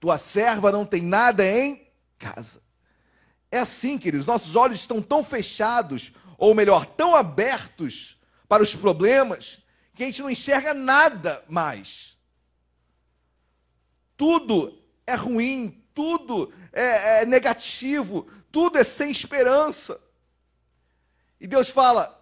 [0.00, 1.86] Tua serva não tem nada em
[2.18, 2.60] casa.
[3.52, 8.18] É assim, queridos, nossos olhos estão tão fechados, ou melhor, tão abertos
[8.48, 9.62] para os problemas,
[9.94, 12.18] que a gente não enxerga nada mais.
[14.16, 14.76] Tudo
[15.06, 20.00] é ruim, tudo é, é negativo, tudo é sem esperança.
[21.40, 22.21] E Deus fala,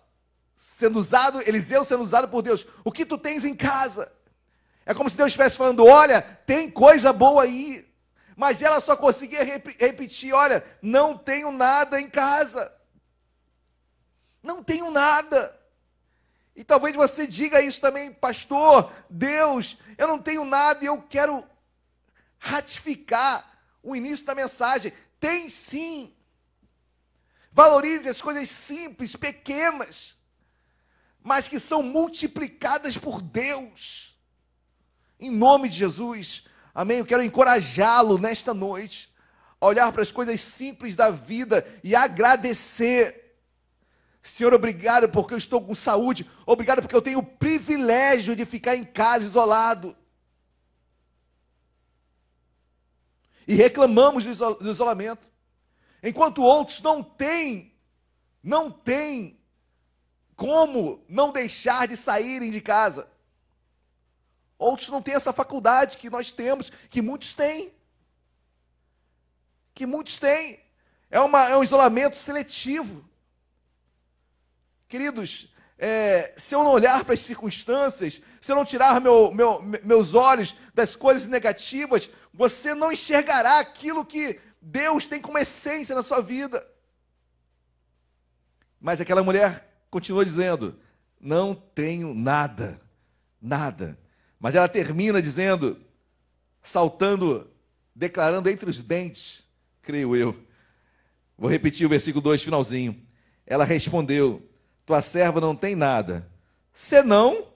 [0.61, 4.13] sendo usado, Eliseu sendo usado por Deus, o que tu tens em casa?
[4.85, 7.89] É como se Deus estivesse falando: olha, tem coisa boa aí.
[8.37, 12.71] Mas ela só conseguia rep repetir: olha, não tenho nada em casa.
[14.43, 15.59] Não tenho nada.
[16.55, 21.43] E talvez você diga isso também, pastor, Deus, eu não tenho nada e eu quero
[22.39, 23.51] ratificar
[23.83, 24.93] o início da mensagem.
[25.19, 26.15] Tem sim.
[27.51, 30.20] Valorize as coisas simples, pequenas,
[31.23, 34.19] mas que são multiplicadas por Deus.
[35.19, 36.45] Em nome de Jesus.
[36.75, 36.99] Amém.
[36.99, 39.13] Eu quero encorajá-lo nesta noite
[39.61, 43.21] a olhar para as coisas simples da vida e agradecer
[44.23, 46.29] Senhor, obrigado porque eu estou com saúde.
[46.45, 49.97] Obrigado porque eu tenho o privilégio de ficar em casa isolado.
[53.47, 55.27] E reclamamos do isolamento.
[56.03, 57.75] Enquanto outros não têm,
[58.43, 59.40] não têm
[60.41, 63.07] como não deixar de saírem de casa.
[64.59, 67.75] Outros não têm essa faculdade que nós temos, que muitos têm.
[69.75, 70.59] Que muitos têm.
[71.11, 73.07] É, uma, é um isolamento seletivo.
[74.89, 79.61] Queridos, é, se eu não olhar para as circunstâncias, se eu não tirar meu, meu,
[79.61, 86.03] meus olhos das coisas negativas, você não enxergará aquilo que Deus tem como essência na
[86.03, 86.67] sua vida.
[88.81, 90.79] Mas aquela mulher continua dizendo:
[91.21, 92.81] Não tenho nada,
[93.41, 93.99] nada.
[94.39, 95.79] Mas ela termina dizendo,
[96.63, 97.51] saltando,
[97.95, 99.47] declarando entre os dentes,
[99.83, 100.37] creio eu.
[101.37, 103.03] Vou repetir o versículo 2, finalzinho.
[103.47, 104.49] Ela respondeu:
[104.87, 106.31] Tua serva não tem nada,
[106.73, 107.49] senão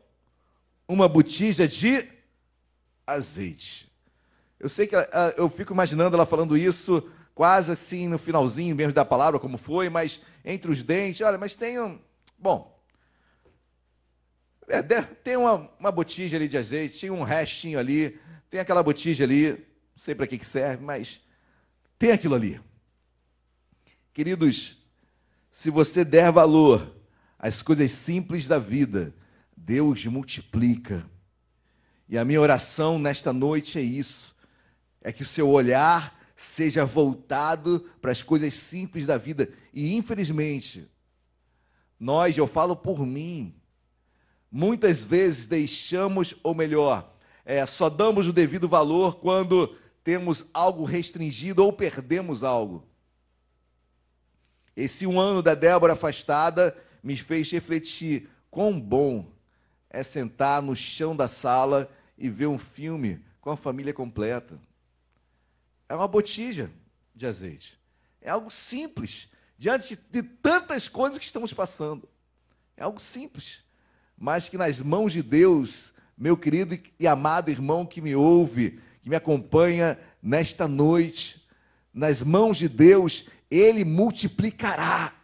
[0.88, 2.06] uma botija de
[3.06, 3.90] azeite.
[4.58, 4.96] Eu sei que
[5.36, 9.88] eu fico imaginando ela falando isso quase assim no finalzinho mesmo da palavra, como foi,
[9.88, 11.98] mas entre os dentes, olha, mas tem um.
[12.38, 12.74] Bom,
[14.68, 18.18] é, tem uma, uma botija ali de azeite, tinha um restinho ali,
[18.50, 19.58] tem aquela botija ali, não
[19.96, 21.20] sei para que, que serve, mas
[21.98, 22.60] tem aquilo ali.
[24.12, 24.78] Queridos,
[25.50, 26.94] se você der valor
[27.38, 29.14] às coisas simples da vida,
[29.56, 31.08] Deus multiplica.
[32.08, 34.34] E a minha oração nesta noite é isso:
[35.00, 39.50] é que o seu olhar seja voltado para as coisas simples da vida.
[39.72, 40.88] E infelizmente,
[41.98, 43.54] nós, eu falo por mim,
[44.50, 47.12] muitas vezes deixamos, ou melhor,
[47.44, 52.86] é, só damos o devido valor quando temos algo restringido ou perdemos algo.
[54.76, 59.32] Esse um ano da Débora afastada me fez refletir quão bom
[59.88, 64.58] é sentar no chão da sala e ver um filme com a família completa.
[65.88, 66.70] É uma botija
[67.14, 67.78] de azeite.
[68.20, 69.28] É algo simples,
[69.58, 72.08] diante de tantas coisas que estamos passando.
[72.76, 73.64] É algo simples,
[74.16, 79.08] mas que nas mãos de Deus, meu querido e amado irmão que me ouve, que
[79.08, 81.46] me acompanha nesta noite,
[81.92, 85.14] nas mãos de Deus, Ele multiplicará.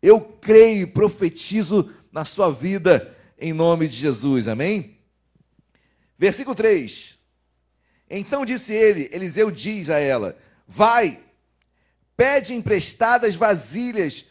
[0.00, 4.98] Eu creio e profetizo na sua vida, em nome de Jesus, amém?
[6.18, 7.14] Versículo 3:
[8.08, 11.20] então disse ele, Eliseu diz a ela: Vai,
[12.16, 14.24] pede emprestadas vasilhas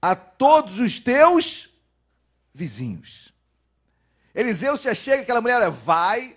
[0.00, 1.70] a todos os teus
[2.52, 3.32] vizinhos.
[4.34, 6.36] Eliseu se achega aquela mulher, vai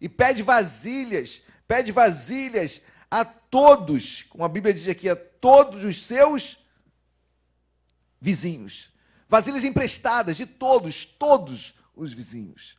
[0.00, 2.80] e pede vasilhas, pede vasilhas
[3.10, 6.58] a todos, como a Bíblia diz aqui, a todos os seus
[8.20, 8.92] vizinhos.
[9.28, 12.78] Vasilhas emprestadas de todos, todos os vizinhos.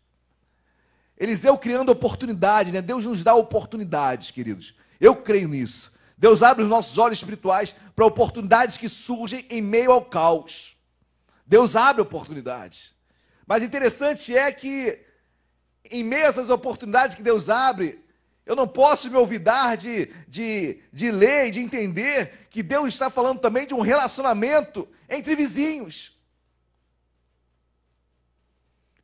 [1.18, 2.82] Eliseu criando oportunidade, né?
[2.82, 4.74] Deus nos dá oportunidades, queridos.
[5.00, 5.92] Eu creio nisso.
[6.22, 10.78] Deus abre os nossos olhos espirituais para oportunidades que surgem em meio ao caos.
[11.48, 12.94] Deus abre oportunidades.
[13.48, 15.00] Mas interessante é que,
[15.90, 18.06] em meio a essas oportunidades que Deus abre,
[18.46, 23.10] eu não posso me olvidar de, de, de ler e de entender que Deus está
[23.10, 26.11] falando também de um relacionamento entre vizinhos.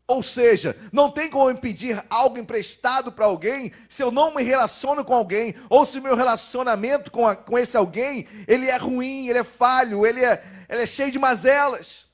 [0.08, 4.42] Ou seja, não tem como eu pedir algo emprestado para alguém se eu não me
[4.42, 8.78] relaciono com alguém, ou se o meu relacionamento com, a, com esse alguém, ele é
[8.78, 12.08] ruim, ele é falho, ele é, ele é cheio de mazelas.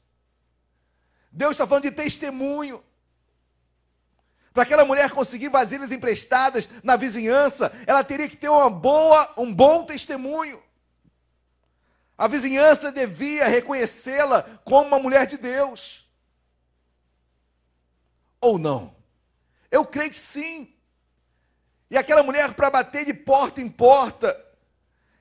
[1.32, 2.84] Deus está falando de testemunho.
[4.52, 9.54] Para aquela mulher conseguir vasilhas emprestadas na vizinhança, ela teria que ter uma boa, um
[9.54, 10.62] bom testemunho.
[12.18, 16.03] A vizinhança devia reconhecê-la como uma mulher de Deus
[18.44, 18.94] ou não?
[19.72, 20.76] Eu creio que sim.
[21.90, 24.40] E aquela mulher para bater de porta em porta,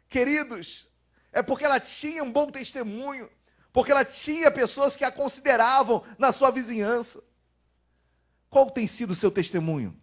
[0.09, 0.89] queridos,
[1.33, 3.31] é porque ela tinha um bom testemunho,
[3.73, 7.23] porque ela tinha pessoas que a consideravam na sua vizinhança.
[8.51, 9.97] Qual tem sido o seu testemunho?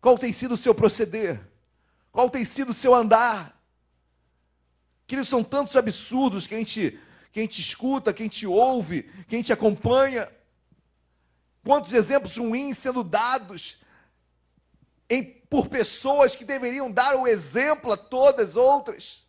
[0.00, 1.40] Qual tem sido o seu proceder?
[2.12, 3.60] Qual tem sido o seu andar?
[5.06, 6.98] Queridos, são tantos absurdos que a gente,
[7.32, 10.30] que a gente escuta, que a gente ouve, que a gente acompanha.
[11.64, 13.78] Quantos exemplos ruins sendo dados
[15.08, 19.26] em, por pessoas que deveriam dar o exemplo a todas as outras.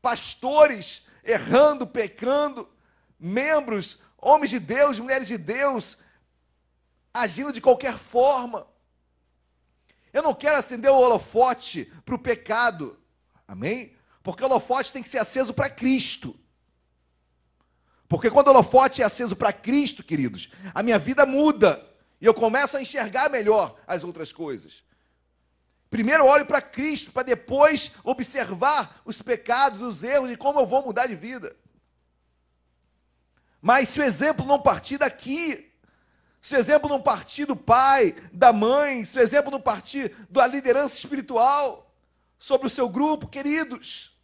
[0.00, 2.68] Pastores errando, pecando,
[3.18, 5.98] membros, homens de Deus, mulheres de Deus,
[7.12, 8.66] agindo de qualquer forma.
[10.12, 12.98] Eu não quero acender o holofote para o pecado,
[13.46, 13.94] amém?
[14.22, 16.38] Porque o holofote tem que ser aceso para Cristo.
[18.08, 21.84] Porque quando o holofote é aceso para Cristo, queridos, a minha vida muda
[22.20, 24.84] e eu começo a enxergar melhor as outras coisas.
[25.90, 30.82] Primeiro olho para Cristo, para depois observar os pecados, os erros e como eu vou
[30.82, 31.56] mudar de vida.
[33.60, 35.72] Mas se o exemplo não partir daqui,
[36.40, 40.46] se o exemplo não partir do pai, da mãe, se o exemplo não partir da
[40.46, 41.92] liderança espiritual
[42.38, 44.15] sobre o seu grupo, queridos,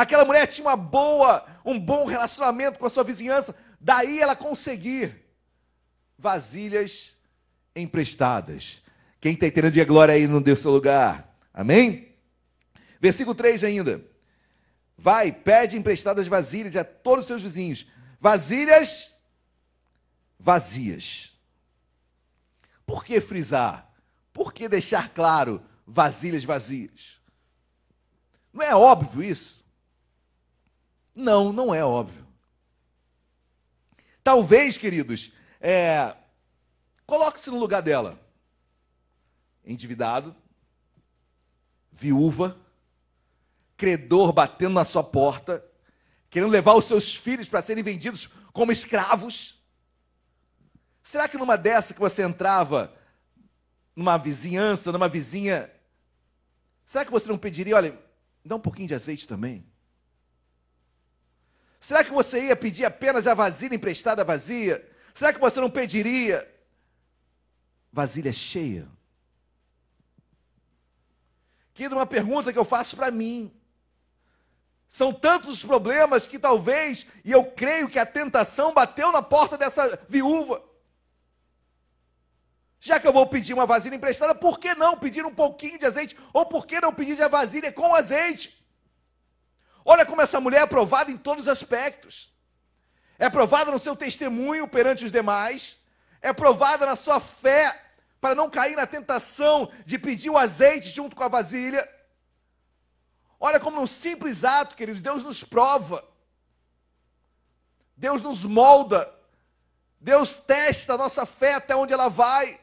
[0.00, 5.26] Aquela mulher tinha uma boa, um bom relacionamento com a sua vizinhança, daí ela conseguir
[6.16, 7.14] vasilhas
[7.76, 8.80] emprestadas.
[9.20, 11.36] Quem está entendendo de glória aí não deu seu lugar.
[11.52, 12.14] Amém?
[12.98, 14.02] Versículo 3 ainda.
[14.96, 17.86] Vai, pede emprestadas vasilhas a todos os seus vizinhos.
[18.18, 19.14] Vasilhas
[20.38, 21.36] vazias.
[22.86, 23.92] Por que frisar?
[24.32, 27.20] Por que deixar claro vasilhas vazias?
[28.50, 29.59] Não é óbvio isso?
[31.20, 32.26] Não, não é óbvio.
[34.24, 36.16] Talvez, queridos, é,
[37.06, 38.18] coloque-se no lugar dela.
[39.62, 40.34] Endividado,
[41.92, 42.58] viúva,
[43.76, 45.62] credor batendo na sua porta,
[46.30, 49.62] querendo levar os seus filhos para serem vendidos como escravos.
[51.02, 52.94] Será que numa dessa que você entrava,
[53.94, 55.70] numa vizinhança, numa vizinha,
[56.86, 57.98] será que você não pediria, olha,
[58.42, 59.69] dá um pouquinho de azeite também?
[61.80, 64.86] Será que você ia pedir apenas a vasilha emprestada vazia?
[65.14, 66.46] Será que você não pediria
[67.90, 68.86] vasilha cheia?
[71.72, 73.50] Querido, uma pergunta que eu faço para mim.
[74.86, 79.56] São tantos os problemas que talvez, e eu creio que a tentação bateu na porta
[79.56, 80.62] dessa viúva.
[82.78, 85.86] Já que eu vou pedir uma vasilha emprestada, por que não pedir um pouquinho de
[85.86, 86.16] azeite?
[86.34, 88.59] Ou por que não pedir a vasilha com azeite?
[89.84, 92.32] Olha como essa mulher é provada em todos os aspectos.
[93.18, 95.76] É provada no seu testemunho perante os demais,
[96.22, 97.78] é provada na sua fé
[98.20, 101.86] para não cair na tentação de pedir o azeite junto com a vasilha.
[103.38, 106.04] Olha como num simples ato, queridos, Deus nos prova.
[107.96, 109.10] Deus nos molda.
[110.00, 112.58] Deus testa a nossa fé até onde ela vai.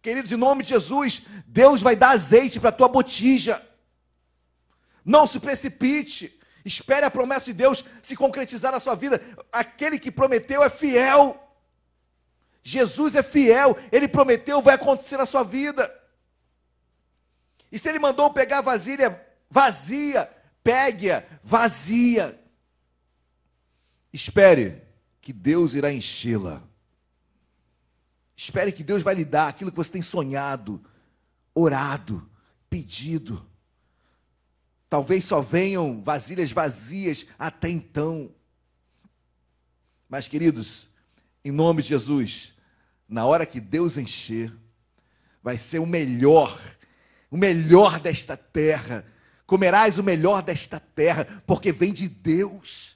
[0.00, 3.64] Queridos, em nome de Jesus, Deus vai dar azeite para a tua botija.
[5.04, 6.38] Não se precipite.
[6.64, 9.20] Espere a promessa de Deus se concretizar na sua vida.
[9.50, 11.38] Aquele que prometeu é fiel.
[12.62, 13.76] Jesus é fiel.
[13.90, 15.92] Ele prometeu, vai acontecer na sua vida.
[17.70, 20.30] E se ele mandou pegar a vasilha vazia,
[20.64, 22.40] pegue-a vazia.
[24.10, 24.82] Espere
[25.20, 26.62] que Deus irá enchê-la.
[28.34, 30.82] Espere que Deus vai lhe dar aquilo que você tem sonhado,
[31.54, 32.28] orado,
[32.70, 33.46] pedido.
[34.92, 38.30] Talvez só venham vasilhas vazias até então.
[40.06, 40.86] Mas, queridos,
[41.42, 42.52] em nome de Jesus,
[43.08, 44.52] na hora que Deus encher,
[45.42, 46.60] vai ser o melhor,
[47.30, 49.06] o melhor desta terra.
[49.46, 52.94] Comerás o melhor desta terra, porque vem de Deus.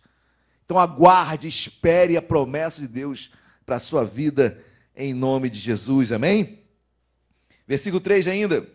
[0.66, 3.30] Então aguarde, espere a promessa de Deus
[3.64, 4.62] para a sua vida
[4.94, 6.58] em nome de Jesus, amém?
[7.66, 8.68] Versículo 3 ainda.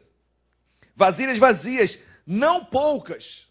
[0.96, 3.48] Vasilhas vazias, não poucas.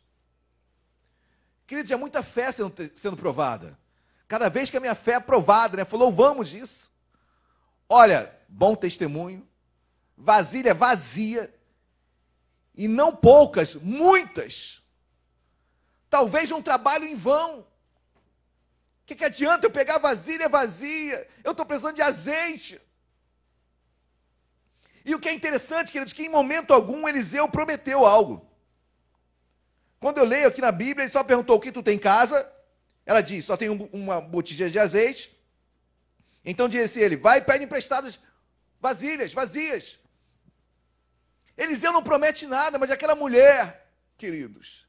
[1.66, 3.78] Queridos, é muita fé sendo, sendo provada.
[4.26, 5.84] Cada vez que a minha fé é provada, né?
[5.84, 6.90] Falou, vamos disso.
[7.88, 9.46] Olha, bom testemunho,
[10.16, 11.52] vasilha vazia,
[12.74, 14.82] e não poucas, muitas.
[16.08, 17.66] Talvez um trabalho em vão
[19.10, 21.26] que, que adianta eu pegar vasilha vazia?
[21.42, 22.80] Eu estou precisando de azeite.
[25.04, 28.48] E o que é interessante, queridos, que em momento algum Eliseu prometeu algo.
[30.00, 32.50] Quando eu leio aqui na Bíblia, ele só perguntou o que tu tem em casa.
[33.04, 35.38] Ela diz, só tem uma botija de azeite.
[36.44, 38.18] Então disse ele, vai e pede emprestadas
[38.80, 40.00] vasilhas, vazias.
[41.56, 43.86] Eliseu não promete nada, mas aquela mulher,
[44.16, 44.86] queridos,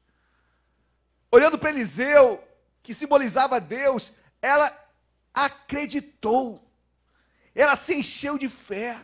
[1.30, 2.42] olhando para Eliseu,
[2.82, 4.74] que simbolizava Deus, ela
[5.34, 6.66] acreditou,
[7.54, 8.98] ela se encheu de fé.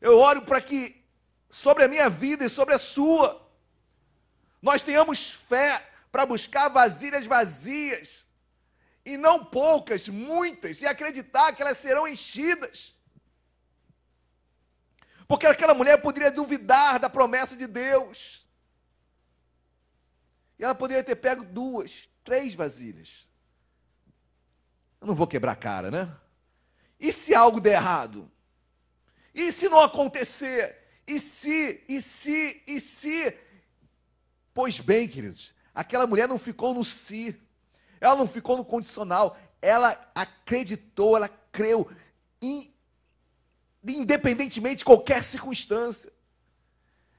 [0.00, 1.04] Eu oro para que,
[1.50, 3.46] sobre a minha vida e sobre a sua,
[4.60, 8.26] nós tenhamos fé para buscar vasilhas vazias,
[9.04, 12.92] e não poucas, muitas, e acreditar que elas serão enchidas.
[15.28, 18.48] Porque aquela mulher poderia duvidar da promessa de Deus.
[20.58, 23.28] E ela poderia ter pego duas, três vasilhas.
[25.00, 26.16] Eu não vou quebrar a cara, né?
[26.98, 28.30] E se algo der errado?
[29.32, 30.85] E se não acontecer?
[31.06, 33.36] E se, e se, e se?
[34.52, 37.38] Pois bem, queridos, aquela mulher não ficou no si,
[38.00, 41.88] ela não ficou no condicional, ela acreditou, ela creu,
[43.84, 46.12] independentemente de qualquer circunstância.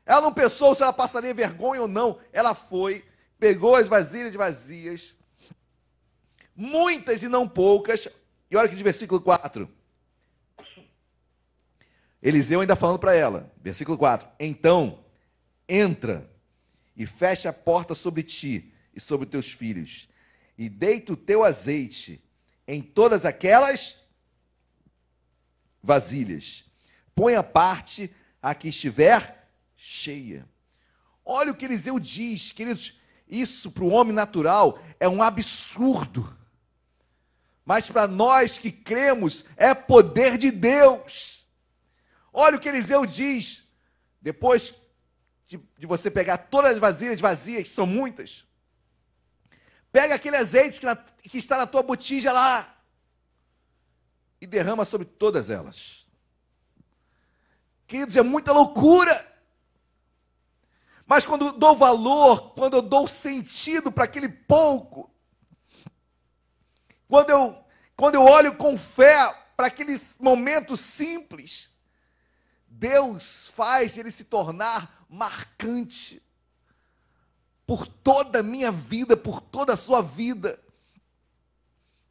[0.06, 3.06] Ela não pensou se ela passaria vergonha ou não, ela foi,
[3.40, 5.16] pegou as vasilhas vazias,
[6.56, 8.08] muitas e não poucas,
[8.50, 9.77] e olha que de versículo 4.
[12.22, 15.04] Eliseu ainda falando para ela, versículo 4: Então,
[15.68, 16.30] entra
[16.96, 20.10] e fecha a porta sobre ti e sobre teus filhos,
[20.58, 22.24] e deita o teu azeite
[22.68, 23.98] em todas aquelas
[25.82, 26.66] vasilhas.
[27.16, 28.12] Põe a parte
[28.42, 30.48] a que estiver cheia.
[31.24, 32.94] Olha o que Eliseu diz, queridos.
[33.28, 36.36] Isso para o homem natural é um absurdo.
[37.66, 41.37] Mas para nós que cremos, é poder de Deus.
[42.40, 43.64] Olha o que Eliseu diz.
[44.22, 44.72] Depois
[45.48, 48.46] de, de você pegar todas as vasilhas vazias, que são muitas.
[49.92, 52.80] Pega aquele azeite que, na, que está na tua botija lá
[54.40, 56.06] e derrama sobre todas elas.
[57.88, 59.16] Queridos, é muita loucura.
[61.08, 65.10] Mas quando eu dou valor, quando eu dou sentido para aquele pouco,
[67.08, 67.66] quando eu,
[67.96, 71.76] quando eu olho com fé para aqueles momentos simples,
[72.68, 76.22] Deus faz ele se tornar marcante
[77.66, 80.60] por toda a minha vida, por toda a sua vida.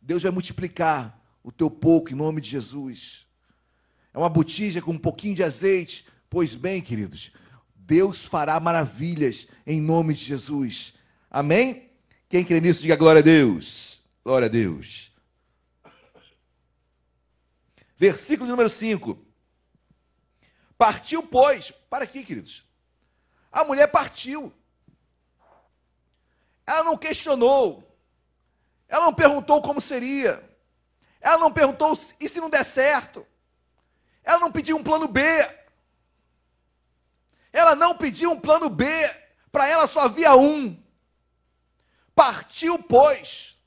[0.01, 3.27] Deus vai multiplicar o teu pouco em nome de Jesus.
[4.13, 6.07] É uma botija com um pouquinho de azeite.
[6.29, 7.33] Pois bem, queridos,
[7.75, 10.95] Deus fará maravilhas em nome de Jesus.
[11.31, 11.91] Amém?
[12.29, 14.01] Quem crê nisso, diga glória a Deus.
[14.25, 15.13] Glória a Deus.
[17.97, 19.26] Versículo número 5.
[20.79, 21.71] Partiu, pois.
[21.91, 22.65] Para aqui, queridos.
[23.51, 24.53] A mulher partiu.
[26.67, 27.83] Ela não questionou.
[28.89, 30.43] Ela não perguntou como seria.
[31.21, 33.27] Ela não perguntou e se não der certo.
[34.23, 35.23] Ela não pediu um plano B.
[37.53, 38.87] Ela não pediu um plano B,
[39.51, 40.79] para ela só havia um.
[42.15, 43.59] Partiu, pois.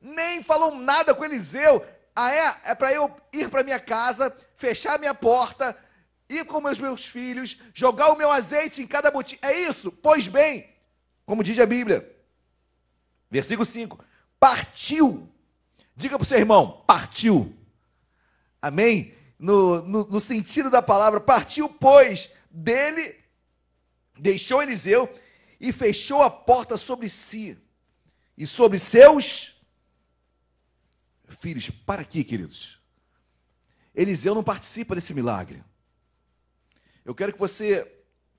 [0.00, 1.86] Nem falou nada com Eliseu.
[2.16, 2.70] Ah, é?
[2.70, 5.76] É para eu ir para minha casa, fechar minha porta,
[6.28, 9.38] ir com meus meus filhos, jogar o meu azeite em cada botinha.
[9.42, 9.92] É isso?
[9.92, 10.68] Pois bem,
[11.26, 12.10] como diz a Bíblia.
[13.30, 14.02] Versículo 5.
[14.40, 15.30] Partiu.
[15.94, 17.54] Diga para o seu irmão, partiu.
[18.60, 19.16] Amém?
[19.38, 23.14] no, no, no sentido da palavra, partiu, pois, dele,
[24.18, 25.12] deixou Eliseu
[25.60, 27.56] e fechou a porta sobre si
[28.36, 29.54] e sobre seus
[31.46, 31.70] filhos.
[31.70, 32.80] Para aqui, queridos.
[33.94, 35.62] Eliseu não participa desse milagre.
[37.04, 37.88] Eu quero que você,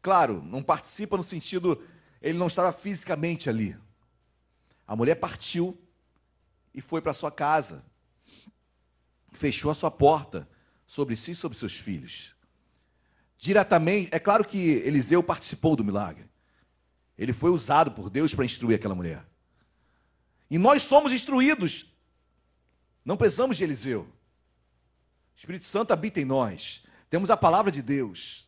[0.01, 1.82] claro, não participa no sentido,
[2.22, 3.78] ele não estava fisicamente ali.
[4.86, 5.82] A mulher partiu
[6.74, 7.82] e foi para sua casa,
[9.32, 10.45] fechou a sua porta,
[10.86, 12.36] sobre si e sobre seus filhos.
[13.38, 16.30] Diretamente, é claro que Eliseu participou do milagre.
[17.18, 19.26] Ele foi usado por Deus para instruir aquela mulher.
[20.49, 21.86] E nós somos instruídos.
[23.08, 24.01] Não precisamos de Eliseu.
[24.01, 26.84] O Espírito Santo habita em nós.
[27.10, 28.45] Temos a palavra de Deus.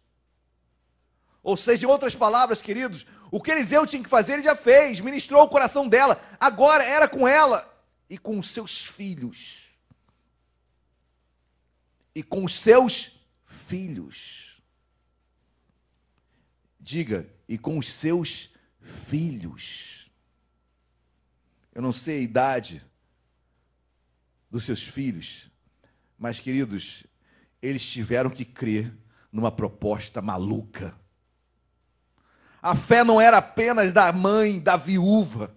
[1.42, 5.00] Ou seja, em outras palavras, queridos, o que Eliseu tinha que fazer, ele já fez,
[5.00, 6.22] ministrou o coração dela.
[6.38, 7.74] Agora era com ela
[8.10, 9.70] e com os seus filhos
[12.14, 14.62] e com os seus filhos.
[16.78, 18.50] Diga, e com os seus
[19.08, 20.12] filhos.
[21.74, 22.86] Eu não sei a idade
[24.50, 25.50] dos seus filhos,
[26.18, 27.06] mas queridos,
[27.62, 28.94] eles tiveram que crer
[29.32, 30.96] numa proposta maluca.
[32.62, 35.56] A fé não era apenas da mãe, da viúva.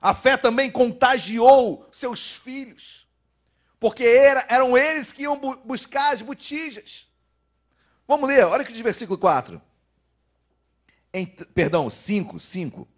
[0.00, 3.08] A fé também contagiou seus filhos
[3.80, 7.06] porque era, eram eles que iam bu buscar as botijas.
[8.06, 9.60] Vamos ler, olha que diz versículo 4.
[11.12, 12.88] Em, perdão, 5, 5.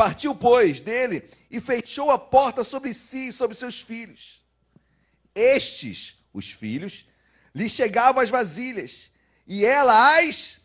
[0.00, 4.42] Partiu, pois, dele e fechou a porta sobre si e sobre seus filhos.
[5.34, 7.06] Estes, os filhos,
[7.54, 9.10] lhe chegavam as vasilhas
[9.46, 10.58] e ela as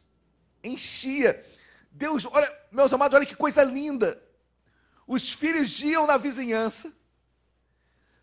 [0.63, 1.45] enchia.
[1.91, 4.23] Deus, olha, meus amados, olha que coisa linda.
[5.05, 6.93] Os filhos iam na vizinhança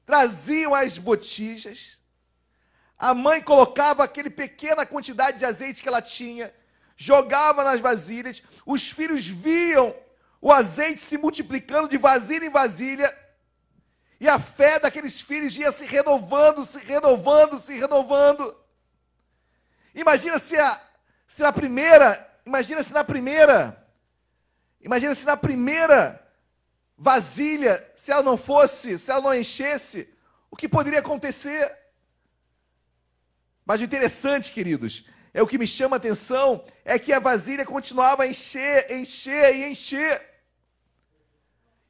[0.06, 1.98] traziam as botijas,
[2.98, 6.54] a mãe colocava aquele pequena quantidade de azeite que ela tinha,
[6.96, 9.94] jogava nas vasilhas, os filhos viam
[10.43, 13.09] o azeite se multiplicando de vasilha em vasilha,
[14.18, 18.57] e a fé daqueles filhos ia se renovando, se renovando, se renovando.
[19.95, 20.80] Imagina se, a,
[21.28, 23.88] se na primeira, imagina se na primeira,
[24.80, 26.20] imagina se na primeira
[26.99, 30.12] vasilha, se ela não fosse, se ela não enchesse,
[30.51, 31.72] o que poderia acontecer?
[33.64, 37.64] Mas o interessante, queridos, é o que me chama a atenção, é que a vasilha
[37.64, 40.32] continuava a encher, encher e encher.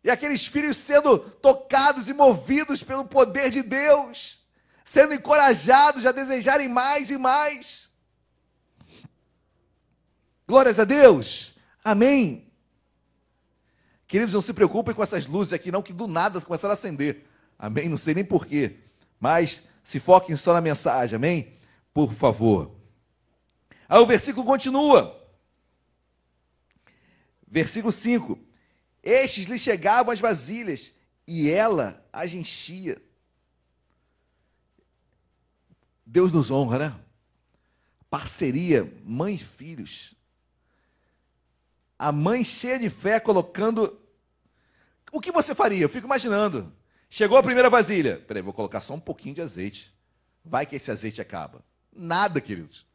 [0.05, 4.41] E aqueles filhos sendo tocados e movidos pelo poder de Deus,
[4.85, 7.89] sendo encorajados a desejarem mais e mais.
[10.47, 11.55] Glórias a Deus.
[11.85, 12.53] Amém.
[14.07, 17.25] Queridos, não se preocupem com essas luzes aqui, não, que do nada começaram a acender.
[17.59, 17.89] Amém?
[17.89, 18.77] Não sei nem porquê.
[19.19, 21.59] Mas se foquem só na mensagem, amém?
[21.95, 22.75] Por favor.
[23.89, 25.19] Aí o versículo continua.
[27.47, 28.39] Versículo 5:
[29.03, 30.95] Estes lhe chegavam as vasilhas,
[31.27, 33.01] e ela as enchia.
[36.05, 37.01] Deus nos honra, né?
[38.13, 40.15] parceria mãe e filhos.
[41.99, 43.99] A mãe cheia de fé colocando.
[45.11, 45.81] O que você faria?
[45.81, 46.71] Eu fico imaginando.
[47.09, 48.19] Chegou a primeira vasilha.
[48.29, 49.95] Peraí, vou colocar só um pouquinho de azeite.
[50.45, 51.65] Vai que esse azeite acaba.
[51.91, 52.87] Nada, queridos.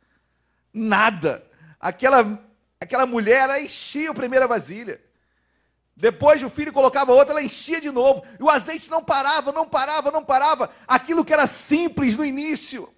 [0.71, 1.43] Nada.
[1.79, 2.39] Aquela,
[2.79, 5.01] aquela mulher, ela enchia a primeira vasilha.
[5.99, 8.23] Depois o filho colocava outra, ela enchia de novo.
[8.39, 10.69] E o azeite não parava, não parava, não parava.
[10.87, 12.93] Aquilo que era simples no início.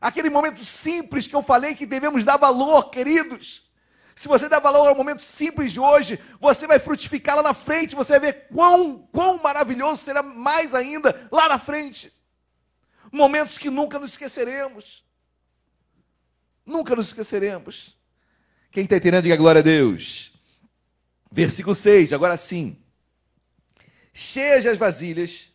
[0.00, 3.70] Aquele momento simples que eu falei que devemos dar valor, queridos.
[4.16, 7.94] Se você der valor ao momento simples de hoje, você vai frutificar lá na frente,
[7.94, 12.12] você vai ver quão, quão maravilhoso será mais ainda lá na frente.
[13.12, 15.04] Momentos que nunca nos esqueceremos.
[16.66, 17.96] Nunca nos esqueceremos.
[18.72, 20.37] Quem está entendendo, diga glória a Deus.
[21.30, 22.76] Versículo 6, agora sim.
[24.12, 25.52] Cheias as vasilhas,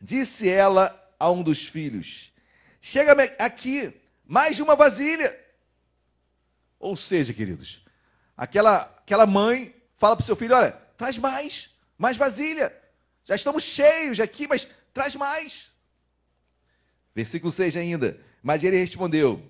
[0.00, 2.32] disse ela a um dos filhos:
[2.80, 3.94] Chega aqui,
[4.24, 5.38] mais de uma vasilha.
[6.78, 7.84] Ou seja, queridos,
[8.36, 12.76] aquela, aquela mãe fala para o seu filho: Olha, traz mais, mais vasilha.
[13.24, 15.70] Já estamos cheios aqui, mas traz mais.
[17.14, 18.18] Versículo 6 ainda.
[18.42, 19.48] Mas ele respondeu: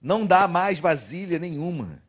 [0.00, 2.02] Não dá mais vasilha nenhuma.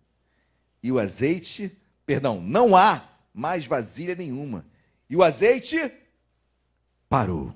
[0.82, 4.65] E o azeite, perdão, não há mais vasilha nenhuma.
[5.09, 5.91] E o azeite
[7.09, 7.53] parou.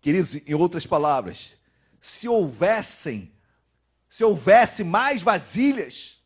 [0.00, 1.56] Queridos, em outras palavras,
[2.00, 3.32] se houvessem,
[4.08, 6.20] se houvesse mais vasilhas,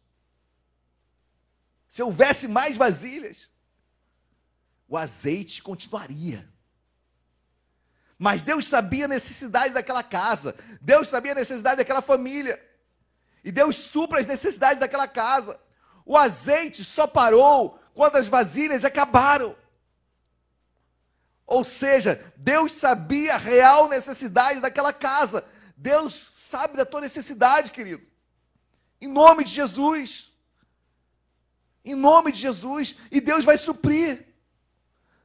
[1.86, 3.50] se houvesse mais vasilhas,
[4.88, 6.48] o azeite continuaria.
[8.18, 12.62] Mas Deus sabia a necessidade daquela casa, Deus sabia a necessidade daquela família,
[13.44, 15.60] e Deus supra as necessidades daquela casa.
[16.06, 19.56] O azeite só parou quando as vasilhas acabaram.
[21.44, 25.44] Ou seja, Deus sabia a real necessidade daquela casa.
[25.76, 28.06] Deus sabe da tua necessidade, querido.
[29.00, 30.32] Em nome de Jesus.
[31.84, 32.94] Em nome de Jesus.
[33.10, 34.26] E Deus vai suprir.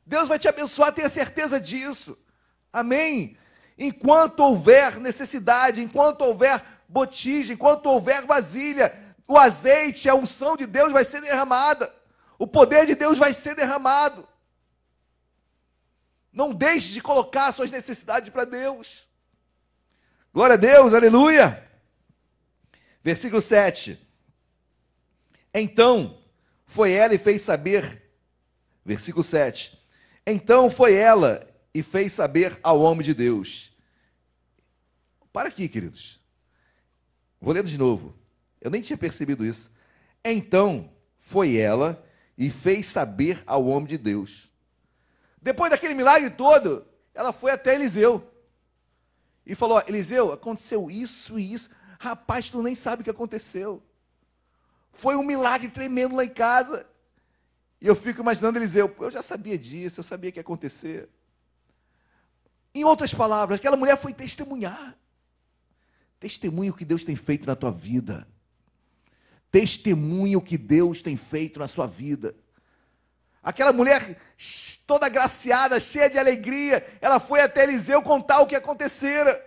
[0.05, 2.17] Deus vai te abençoar, tenha certeza disso.
[2.73, 3.38] Amém?
[3.77, 9.01] Enquanto houver necessidade, enquanto houver botija, enquanto houver vasilha,
[9.32, 11.93] o azeite, a unção de Deus vai ser derramada.
[12.38, 14.27] O poder de Deus vai ser derramado.
[16.34, 19.07] Não deixe de colocar suas necessidades para Deus.
[20.34, 21.65] Glória a Deus, aleluia.
[23.01, 23.97] Versículo 7.
[25.53, 26.21] Então
[26.65, 28.11] foi ela e fez saber.
[28.84, 29.79] Versículo 7.
[30.27, 33.71] Então foi ela e fez saber ao homem de Deus.
[35.32, 36.19] Para aqui, queridos.
[37.39, 38.20] Vou ler de novo.
[38.62, 39.72] Eu nem tinha percebido isso.
[40.24, 42.05] Então foi ela
[42.38, 44.51] e fez saber ao homem de Deus.
[45.41, 48.32] Depois daquele milagre todo, ela foi até Eliseu.
[49.45, 51.70] E falou: Eliseu, aconteceu isso e isso.
[51.99, 53.82] Rapaz, tu nem sabe o que aconteceu.
[54.91, 56.86] Foi um milagre tremendo lá em casa.
[57.80, 61.09] E eu fico imaginando Eliseu, eu já sabia disso, eu sabia que ia acontecer.
[62.74, 64.95] Em outras palavras, aquela mulher foi testemunhar.
[66.20, 68.28] Testemunho o que Deus tem feito na tua vida.
[69.52, 72.34] Testemunho o que Deus tem feito na sua vida.
[73.43, 74.18] Aquela mulher
[74.88, 79.43] toda graciada, cheia de alegria, ela foi até Eliseu contar o que acontecera.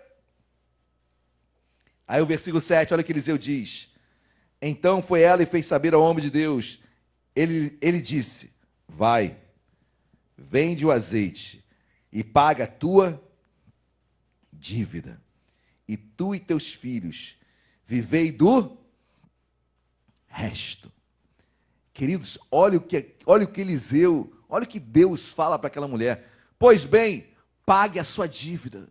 [2.06, 3.90] Aí o versículo 7, olha o que Eliseu diz.
[4.60, 6.80] Então foi ela e fez saber ao homem de Deus.
[7.34, 8.52] Ele, ele disse:
[8.86, 9.38] Vai,
[10.36, 11.64] vende o azeite
[12.12, 13.22] e paga a tua
[14.52, 15.20] dívida.
[15.86, 17.36] E tu e teus filhos
[17.86, 18.83] vivei do
[20.34, 20.92] resto.
[21.92, 25.86] Queridos, olha o que, olha o que Eliseu, olha o que Deus fala para aquela
[25.86, 26.28] mulher.
[26.58, 27.28] Pois bem,
[27.64, 28.88] pague a sua dívida.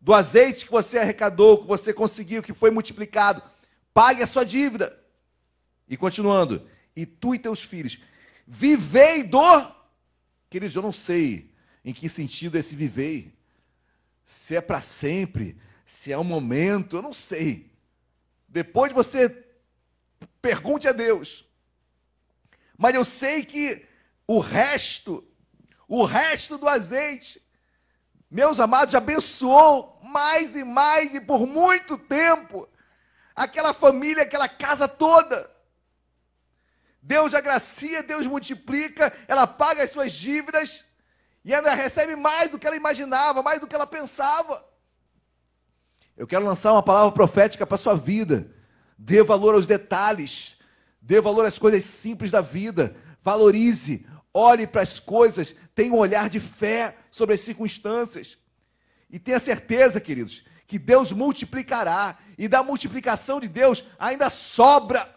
[0.00, 3.42] Do azeite que você arrecadou, que você conseguiu, que foi multiplicado,
[3.92, 4.96] pague a sua dívida.
[5.88, 7.98] E continuando, e tu e teus filhos,
[8.46, 9.40] vivei do.
[10.48, 11.52] Queridos, eu não sei
[11.84, 13.34] em que sentido é esse vivei.
[14.24, 17.72] Se é para sempre, se é um momento, eu não sei.
[18.48, 19.47] Depois você
[20.40, 21.48] pergunte a Deus
[22.78, 23.84] mas eu sei que
[24.24, 25.26] o resto,
[25.88, 27.44] o resto do azeite,
[28.30, 32.68] meus amados, abençoou mais e mais e por muito tempo
[33.34, 35.50] aquela família, aquela casa toda.
[37.02, 40.84] Deus agracia, Deus multiplica, ela paga as suas dívidas
[41.44, 44.64] e ainda recebe mais do que ela imaginava, mais do que ela pensava.
[46.16, 48.54] Eu quero lançar uma palavra profética para a sua vida.
[48.98, 50.58] Dê valor aos detalhes.
[51.00, 52.96] Dê valor às coisas simples da vida.
[53.22, 54.04] Valorize.
[54.34, 55.54] Olhe para as coisas.
[55.74, 58.36] Tenha um olhar de fé sobre as circunstâncias.
[59.08, 65.16] E tenha certeza, queridos, que Deus multiplicará, e da multiplicação de Deus ainda sobra.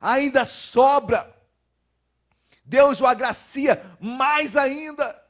[0.00, 1.34] Ainda sobra.
[2.64, 5.24] Deus o agracia mais ainda.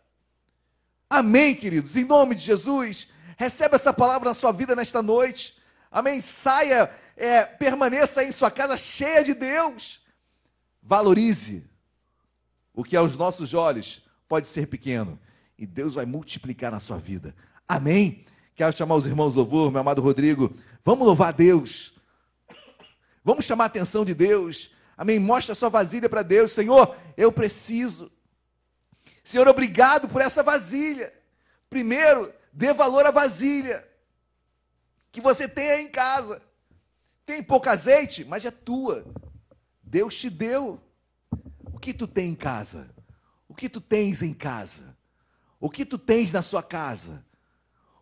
[1.09, 3.09] Amém, queridos, em nome de Jesus.
[3.37, 5.58] Recebe essa palavra na sua vida nesta noite.
[5.91, 6.21] Amém.
[6.21, 10.01] Saia, é, permaneça em sua casa cheia de Deus.
[10.83, 11.65] Valorize
[12.73, 15.19] o que aos nossos olhos pode ser pequeno.
[15.59, 17.35] E Deus vai multiplicar na sua vida.
[17.67, 18.25] Amém.
[18.55, 20.55] Quero chamar os irmãos do louvor, meu amado Rodrigo.
[20.85, 21.93] Vamos louvar Deus.
[23.25, 24.71] Vamos chamar a atenção de Deus.
[24.97, 25.19] Amém.
[25.19, 26.53] Mostra a sua vasilha para Deus.
[26.53, 28.11] Senhor, eu preciso.
[29.25, 31.13] Senhor, obrigado por essa vasilha.
[31.69, 33.87] Primeiro, dê valor à vasilha
[35.11, 36.41] que você tem aí em casa.
[37.25, 39.05] Tem pouco azeite, mas é tua.
[39.83, 40.81] Deus te deu.
[41.73, 42.89] O que tu tem em casa?
[43.49, 44.97] O que tu tens em casa?
[45.61, 47.25] O que tu tens na sua casa?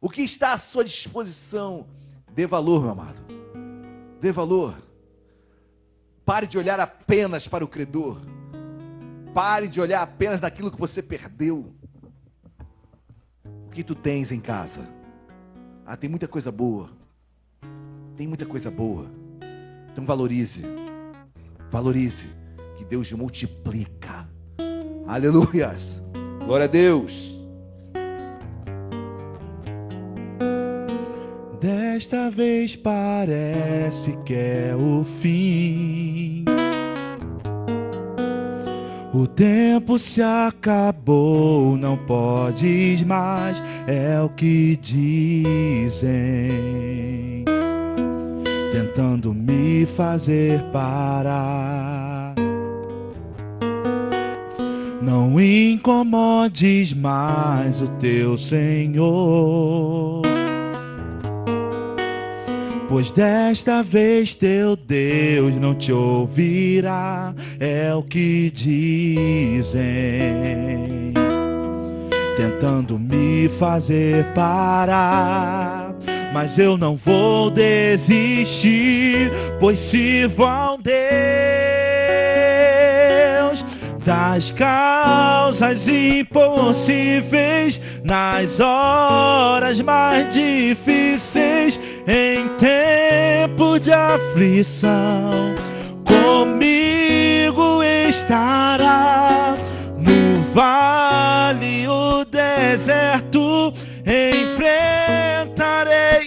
[0.00, 1.86] O que está à sua disposição?
[2.32, 3.20] Dê valor, meu amado.
[4.20, 4.74] Dê valor.
[6.24, 8.20] Pare de olhar apenas para o credor.
[9.32, 11.74] Pare de olhar apenas naquilo que você perdeu.
[13.66, 14.95] O que tu tens em casa?
[15.88, 16.90] Ah, tem muita coisa boa.
[18.16, 19.06] Tem muita coisa boa.
[19.92, 20.62] Então valorize.
[21.70, 22.26] Valorize.
[22.76, 24.28] Que Deus multiplica.
[25.06, 26.02] Aleluias.
[26.44, 27.40] Glória a Deus.
[31.60, 36.55] Desta vez parece que é o fim.
[39.18, 43.56] O tempo se acabou, não podes mais,
[43.86, 46.12] é o que dizem,
[48.70, 52.34] tentando me fazer parar.
[55.00, 60.20] Não incomodes mais o teu Senhor
[62.88, 69.82] Pois desta vez teu Deus não te ouvirá, é o que dizem,
[72.36, 75.96] tentando me fazer parar.
[76.32, 80.96] Mas eu não vou desistir, pois sirvo ao Deus
[84.04, 95.54] das causas impossíveis nas horas mais difíceis em tempo de aflição,
[96.04, 99.56] comigo estará
[99.98, 103.74] no vale o deserto,
[104.06, 104.86] enfrentarei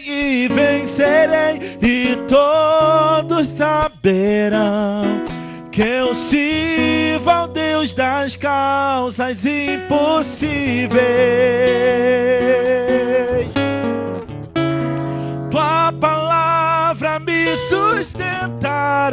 [0.05, 5.23] e vencerei, e todos saberão
[5.71, 10.99] que eu sirvo ao Deus das causas impossíveis.
[15.99, 19.11] Palavra me sustentará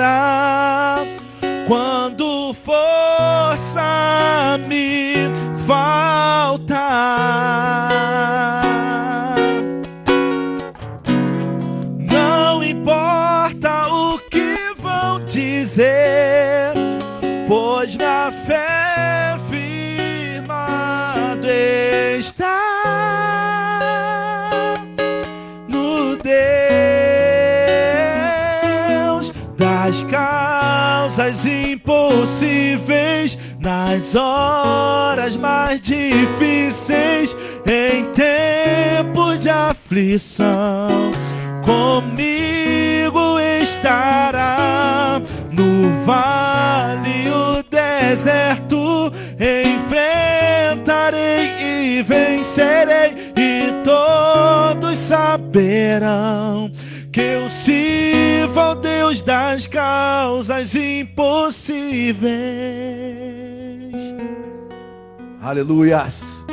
[1.67, 5.29] quando força me
[5.67, 7.26] faltar.
[31.45, 41.11] Impossíveis nas horas mais difíceis em tempos de aflição
[41.65, 45.21] comigo estará.
[45.53, 51.17] No vale o deserto enfrentarei
[51.61, 56.71] e vencerei e todos saberão
[57.11, 62.31] que eu sirvo ao Deus das causas impossíveis.
[65.43, 66.45] Aleluias.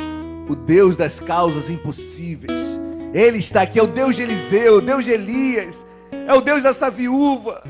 [0.48, 2.80] O Deus das causas impossíveis.
[3.12, 6.64] Ele está aqui, é o Deus de Eliseu, o Deus de Elias, é o Deus
[6.64, 7.62] dessa viúva,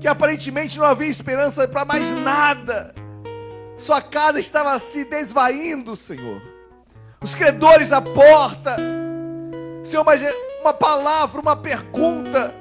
[0.00, 2.92] que aparentemente não havia esperança para mais nada.
[3.78, 6.42] Sua casa estava se desvaindo, Senhor.
[7.22, 9.03] Os credores à porta.
[9.84, 10.22] Senhor, mas
[10.62, 12.54] uma palavra, uma pergunta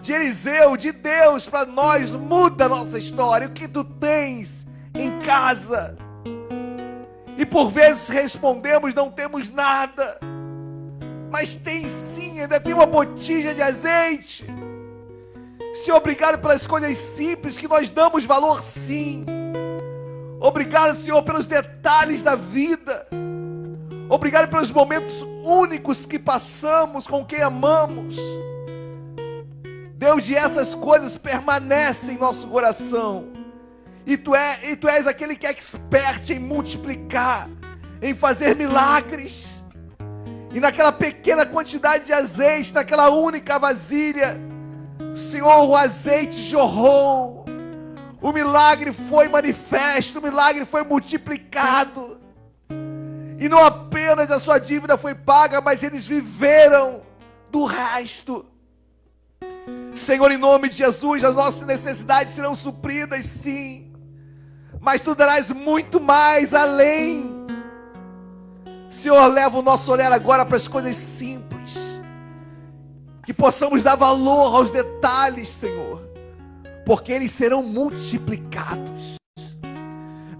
[0.00, 3.46] de Eliseu, de Deus para nós, muda a nossa história.
[3.46, 5.96] O que tu tens em casa?
[7.38, 10.20] E por vezes respondemos, não temos nada.
[11.32, 14.44] Mas tem sim, ainda tem uma botija de azeite.
[15.82, 19.24] Senhor, obrigado pelas coisas simples que nós damos valor sim.
[20.38, 23.06] Obrigado, Senhor, pelos detalhes da vida.
[24.08, 28.16] Obrigado pelos momentos únicos que passamos com quem amamos.
[29.96, 33.28] Deus, e essas coisas permanecem em nosso coração.
[34.06, 37.48] E tu, é, e tu és aquele que é expert em multiplicar,
[38.02, 39.64] em fazer milagres.
[40.52, 44.38] E naquela pequena quantidade de azeite, naquela única vasilha,
[45.14, 47.44] Senhor, o azeite jorrou.
[48.20, 52.23] O milagre foi manifesto, o milagre foi multiplicado.
[53.38, 57.02] E não apenas a sua dívida foi paga, mas eles viveram
[57.50, 58.46] do resto.
[59.94, 63.92] Senhor, em nome de Jesus, as nossas necessidades serão supridas, sim,
[64.80, 67.30] mas tu darás muito mais além.
[68.90, 72.00] Senhor, leva o nosso olhar agora para as coisas simples,
[73.24, 76.02] que possamos dar valor aos detalhes, Senhor,
[76.84, 79.14] porque eles serão multiplicados.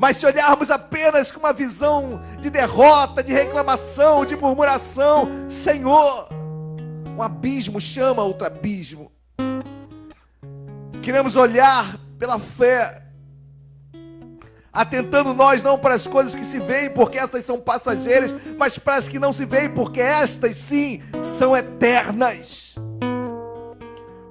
[0.05, 6.29] Mas se olharmos apenas com uma visão de derrota, de reclamação, de murmuração, Senhor,
[7.17, 9.11] um abismo chama outro abismo.
[11.03, 13.03] Queremos olhar pela fé,
[14.71, 18.97] atentando nós não para as coisas que se veem, porque essas são passageiras, mas para
[18.97, 22.75] as que não se veem, porque estas sim são eternas.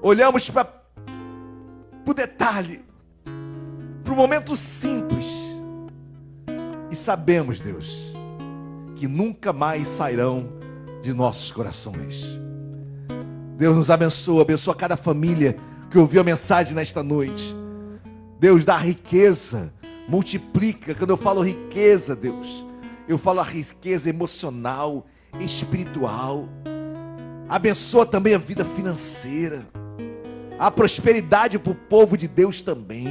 [0.04, 0.68] Olhamos para
[2.06, 2.86] o detalhe,
[4.04, 5.53] para o momento simples,
[6.94, 8.14] e sabemos, Deus,
[8.96, 10.48] que nunca mais sairão
[11.02, 12.40] de nossos corações.
[13.58, 15.58] Deus nos abençoa, abençoa cada família
[15.90, 17.56] que ouviu a mensagem nesta noite.
[18.40, 19.74] Deus dá riqueza,
[20.08, 20.94] multiplica.
[20.94, 22.64] Quando eu falo riqueza, Deus,
[23.08, 25.08] eu falo a riqueza emocional,
[25.40, 26.48] espiritual.
[27.50, 29.68] Abençoa também a vida financeira,
[30.60, 33.08] a prosperidade para o povo de Deus também.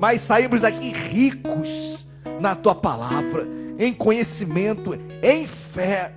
[0.00, 1.93] Mas saímos daqui ricos
[2.40, 3.46] na tua palavra,
[3.78, 6.12] em conhecimento, em fé.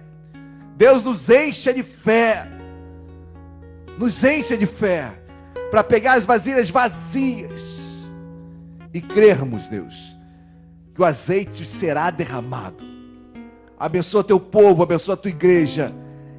[0.75, 2.49] Deus nos encha de fé,
[3.97, 5.13] nos encha de fé
[5.71, 7.77] para pegar as vasilhas vazias
[8.93, 10.17] e crermos, Deus,
[10.93, 12.85] que o azeite será derramado.
[13.79, 15.93] Abençoa teu povo, abençoa tua igreja,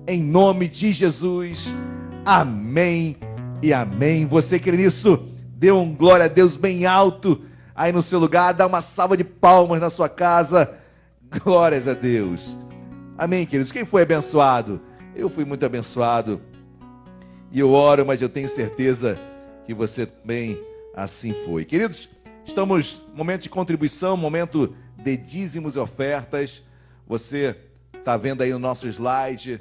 [0.07, 1.75] em nome de Jesus.
[2.25, 3.17] Amém
[3.63, 4.27] e amém.
[4.27, 5.19] Você crê nisso?
[5.57, 7.43] Dê um glória a Deus bem alto
[7.79, 10.77] aí no seu lugar, dá uma salva de palmas na sua casa.
[11.45, 12.59] Glórias a Deus.
[13.17, 13.71] Amém, queridos.
[13.71, 14.83] Quem foi abençoado?
[15.15, 16.43] Eu fui muito abençoado
[17.53, 19.15] e eu oro, mas eu tenho certeza
[19.65, 20.61] que você também
[20.93, 21.65] assim foi.
[21.65, 22.11] Queridos,
[22.45, 26.65] estamos momento de contribuição, momento de dízimos e ofertas.
[27.07, 27.57] Você
[27.97, 29.57] está vendo aí no nosso slide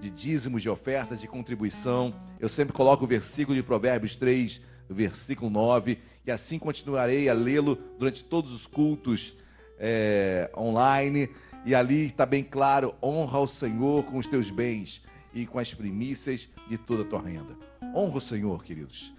[0.00, 2.12] de dízimos, de ofertas, de contribuição.
[2.40, 4.60] Eu sempre coloco o versículo de Provérbios 3,
[4.94, 9.34] versículo 9, e assim continuarei a lê-lo durante todos os cultos
[9.78, 11.30] é, online.
[11.64, 15.02] E ali está bem claro: honra ao Senhor com os teus bens
[15.32, 17.56] e com as primícias de toda a tua renda.
[17.94, 19.14] Honra o Senhor, queridos.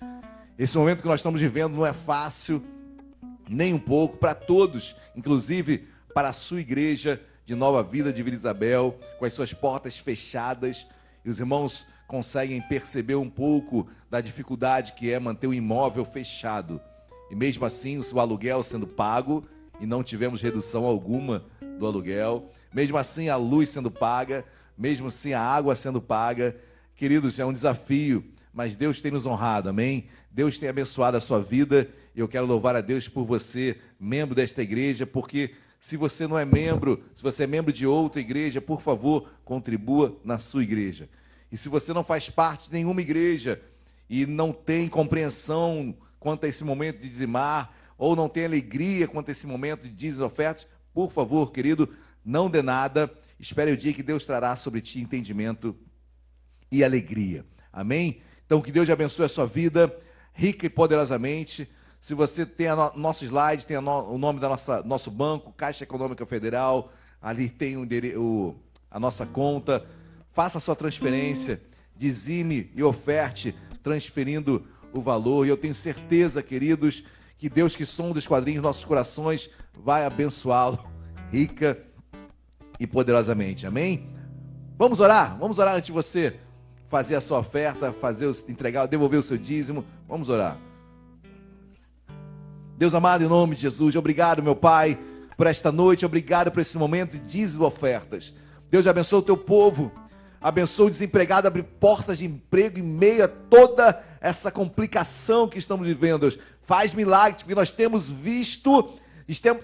[0.57, 2.63] Esse momento que nós estamos vivendo não é fácil,
[3.49, 8.35] nem um pouco, para todos, inclusive para a sua igreja de Nova Vida de Vila
[8.35, 10.87] Isabel, com as suas portas fechadas,
[11.23, 16.81] e os irmãos conseguem perceber um pouco da dificuldade que é manter o imóvel fechado.
[17.31, 19.45] E mesmo assim, o seu aluguel sendo pago,
[19.79, 21.45] e não tivemos redução alguma
[21.79, 24.43] do aluguel, mesmo assim, a luz sendo paga,
[24.77, 26.53] mesmo assim a água sendo paga.
[26.97, 30.09] Queridos, é um desafio, mas Deus tem nos honrado, amém?
[30.29, 31.89] Deus tem abençoado a sua vida.
[32.13, 36.37] E eu quero louvar a Deus por você, membro desta igreja, porque se você não
[36.37, 41.07] é membro, se você é membro de outra igreja, por favor, contribua na sua igreja.
[41.51, 43.61] E se você não faz parte de nenhuma igreja
[44.09, 49.29] e não tem compreensão quanto a esse momento de dizimar, ou não tem alegria quanto
[49.29, 51.89] a esse momento de dízimos ofertas, por favor, querido,
[52.23, 53.11] não dê nada
[53.41, 55.75] Espere o dia que Deus trará sobre ti entendimento
[56.71, 57.43] e alegria.
[57.73, 58.21] Amém?
[58.45, 59.91] Então, que Deus abençoe a sua vida,
[60.31, 61.67] rica e poderosamente.
[61.99, 65.83] Se você tem a no, nosso slide, tem no, o nome nossa nosso banco, Caixa
[65.83, 67.87] Econômica Federal, ali tem o,
[68.19, 68.55] o,
[68.91, 69.83] a nossa conta.
[70.31, 71.61] Faça a sua transferência,
[71.95, 75.45] dizime e oferte, transferindo o valor.
[75.45, 77.03] E eu tenho certeza, queridos,
[77.37, 80.79] que Deus que som dos quadrinhos nossos corações vai abençoá-lo
[81.31, 81.77] rica
[82.79, 83.65] e poderosamente.
[83.65, 84.09] Amém?
[84.77, 85.37] Vamos orar?
[85.37, 86.35] Vamos orar antes de você
[86.87, 89.85] fazer a sua oferta, fazer entregar, devolver o seu dízimo.
[90.07, 90.57] Vamos orar.
[92.77, 94.97] Deus amado, em nome de Jesus, obrigado, meu Pai,
[95.37, 98.33] por esta noite, obrigado por esse momento de dízimo ofertas.
[98.71, 99.91] Deus abençoe o teu povo,
[100.41, 105.85] abençoe o desempregado, abre portas de emprego em meio a toda essa complicação que estamos
[105.85, 106.35] vivendo.
[106.63, 108.97] Faz milagres, porque nós temos visto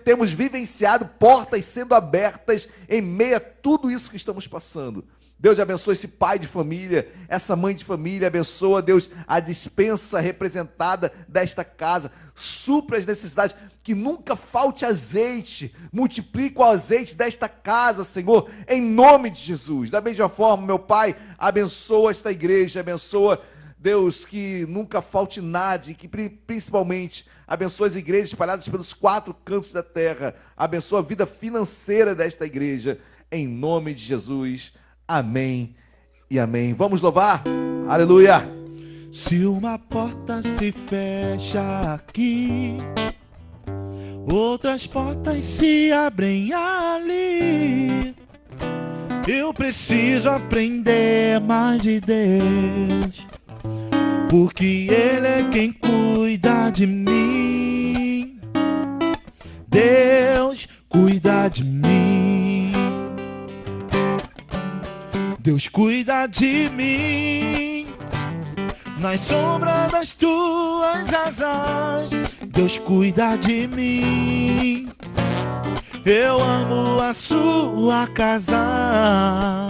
[0.06, 5.04] temos vivenciado portas sendo abertas em meio a tudo isso que estamos passando.
[5.40, 11.14] Deus abençoe esse pai de família, essa mãe de família, abençoa, Deus, a dispensa representada
[11.28, 18.50] desta casa, supra as necessidades, que nunca falte azeite, multiplique o azeite desta casa, Senhor,
[18.68, 19.92] em nome de Jesus.
[19.92, 23.40] Da mesma forma, meu Pai, abençoa esta igreja, abençoa,
[23.78, 29.72] Deus, que nunca falte nada, e que principalmente abençoa as igrejas espalhadas pelos quatro cantos
[29.72, 33.00] da terra, abençoa a vida financeira desta igreja,
[33.32, 34.74] em nome de Jesus.
[35.08, 35.74] Amém
[36.30, 36.74] e amém.
[36.74, 37.42] Vamos louvar?
[37.88, 38.46] Aleluia!
[39.10, 42.76] Se uma porta se fecha aqui,
[44.30, 48.14] outras portas se abrem ali.
[49.26, 53.26] Eu preciso aprender mais de Deus,
[54.30, 58.40] porque Ele é quem cuida de mim.
[59.70, 62.67] Deus cuida de mim.
[65.48, 67.88] Deus cuida de mim.
[69.00, 72.10] Nas sombras das tuas asas,
[72.50, 74.90] Deus cuida de mim.
[76.04, 79.70] Eu amo a sua casa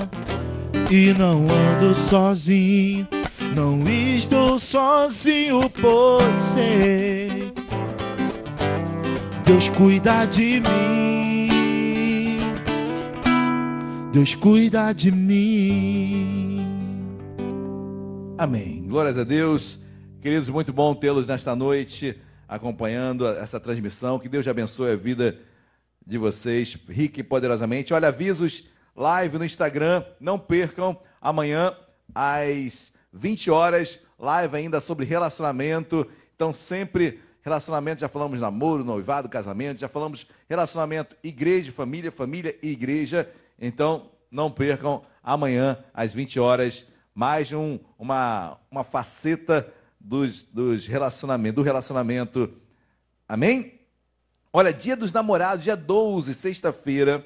[0.90, 3.08] e não ando sozinho.
[3.56, 7.54] Não estou sozinho, pois sei.
[9.46, 11.17] Deus cuida de mim.
[14.12, 16.66] Deus cuida de mim.
[18.38, 18.86] Amém.
[18.88, 19.80] Glórias a Deus.
[20.22, 24.18] Queridos, muito bom tê-los nesta noite acompanhando essa transmissão.
[24.18, 25.38] Que Deus abençoe a vida
[26.06, 27.94] de vocês rica e poderosamente.
[27.94, 28.64] Olha, avisos
[28.96, 30.04] live no Instagram.
[30.22, 31.76] Não percam amanhã
[32.16, 36.08] às 20 horas, live ainda sobre relacionamento.
[36.34, 42.70] Então, sempre relacionamento, já falamos namoro, noivado, casamento, já falamos relacionamento igreja, família, família e
[42.70, 43.30] igreja.
[43.60, 51.56] Então, não percam amanhã, às 20 horas, mais um, uma, uma faceta dos, dos relacionamentos,
[51.56, 52.54] do relacionamento.
[53.28, 53.80] Amém?
[54.54, 57.26] Olha, dia dos namorados, dia 12, sexta-feira,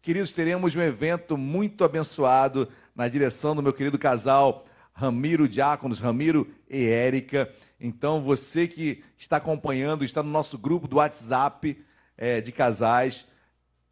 [0.00, 6.48] queridos, teremos um evento muito abençoado na direção do meu querido casal Ramiro Diáconos, Ramiro
[6.68, 7.52] e Érica.
[7.80, 11.82] Então, você que está acompanhando, está no nosso grupo do WhatsApp
[12.16, 13.26] é, de casais,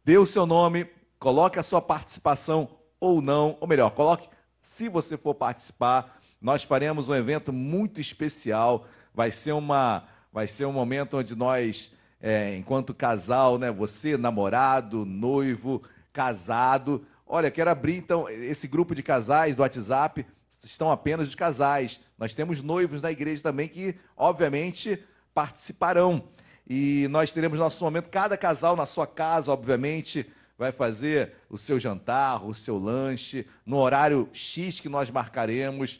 [0.05, 0.87] dê o seu nome,
[1.21, 2.67] Coloque a sua participação
[2.99, 4.27] ou não, ou melhor, coloque
[4.59, 6.19] se você for participar.
[6.41, 8.87] Nós faremos um evento muito especial.
[9.13, 10.03] Vai ser uma,
[10.33, 17.51] vai ser um momento onde nós, é, enquanto casal, né, você namorado, noivo, casado, olha,
[17.51, 20.25] quero abrir então esse grupo de casais do WhatsApp.
[20.63, 22.01] Estão apenas os casais.
[22.17, 24.99] Nós temos noivos na igreja também que, obviamente,
[25.35, 26.23] participarão.
[26.67, 30.27] E nós teremos nosso momento, cada casal na sua casa, obviamente
[30.61, 35.99] vai fazer o seu jantar, o seu lanche, no horário X que nós marcaremos.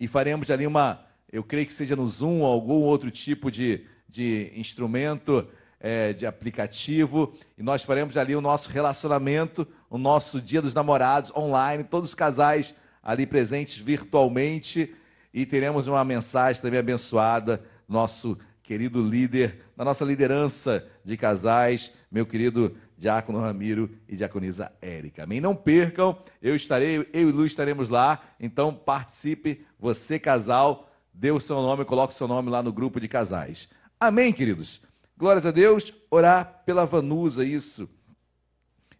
[0.00, 3.84] E faremos ali uma, eu creio que seja no Zoom ou algum outro tipo de,
[4.08, 5.46] de instrumento,
[5.78, 7.34] é, de aplicativo.
[7.58, 12.14] E nós faremos ali o nosso relacionamento, o nosso Dia dos Namorados online, todos os
[12.14, 14.94] casais ali presentes virtualmente.
[15.34, 18.38] E teremos uma mensagem também abençoada, nosso
[18.70, 25.24] querido líder, na nossa liderança de casais, meu querido Diácono Ramiro e Diaconisa Érica.
[25.24, 25.40] Amém?
[25.40, 31.40] Não percam, eu estarei, eu e Lu estaremos lá, então participe, você casal, dê o
[31.40, 33.70] seu nome, coloque o seu nome lá no grupo de casais.
[33.98, 34.82] Amém, queridos?
[35.16, 37.88] Glórias a Deus, orar pela Vanusa, isso.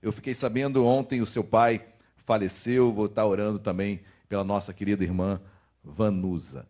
[0.01, 1.85] Eu fiquei sabendo ontem o seu pai
[2.17, 4.01] faleceu, vou estar orando também
[4.31, 5.39] pela nossa querida irmã
[5.85, 6.67] Vanusa.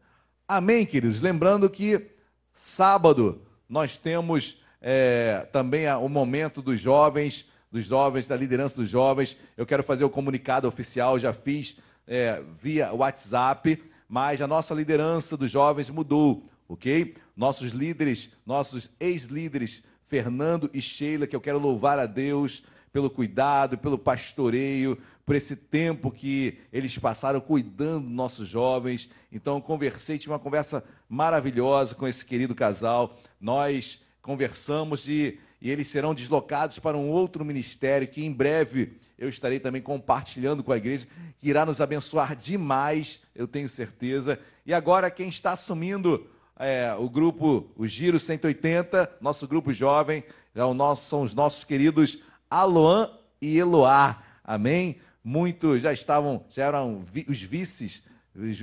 [0.49, 1.21] Amém, queridos?
[1.21, 2.11] Lembrando que
[2.53, 9.37] sábado nós temos é, também o momento dos jovens, dos jovens, da liderança dos jovens.
[9.57, 11.77] Eu quero fazer o comunicado oficial, já fiz
[12.07, 17.15] é, via WhatsApp, mas a nossa liderança dos jovens mudou, ok?
[17.37, 23.79] Nossos líderes, nossos ex-líderes, Fernando e Sheila, que eu quero louvar a Deus pelo cuidado,
[23.79, 29.09] pelo pastoreio, por esse tempo que eles passaram cuidando dos nossos jovens.
[29.31, 33.17] Então, conversei, tive uma conversa maravilhosa com esse querido casal.
[33.41, 39.29] Nós conversamos e, e eles serão deslocados para um outro ministério que em breve eu
[39.29, 41.07] estarei também compartilhando com a igreja,
[41.39, 44.39] que irá nos abençoar demais, eu tenho certeza.
[44.65, 46.27] E agora, quem está assumindo
[46.59, 50.25] é, o grupo, o Giro 180, nosso grupo jovem,
[50.55, 52.19] é o nosso, são os nossos queridos
[52.49, 53.11] Aloan
[53.41, 54.23] e Eloá.
[54.43, 54.97] Amém?
[55.23, 58.03] Muitos já estavam, já eram os vices,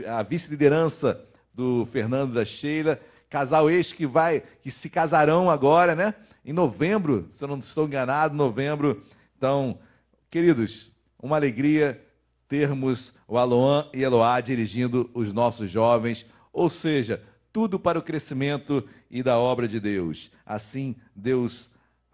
[0.08, 1.24] a vice-liderança
[1.54, 6.14] do Fernando da Sheila casal este que vai, que se casarão agora, né?
[6.48, 9.04] em novembro, se eu não estou enganado, novembro.
[9.38, 9.78] Então,
[10.32, 10.90] queridos,
[11.22, 12.02] uma alegria
[12.48, 17.22] termos o Aloan e Eloá dirigindo os nossos jovens, ou seja,
[17.52, 20.32] tudo para o crescimento e da obra de Deus.
[20.46, 21.70] Assim Deus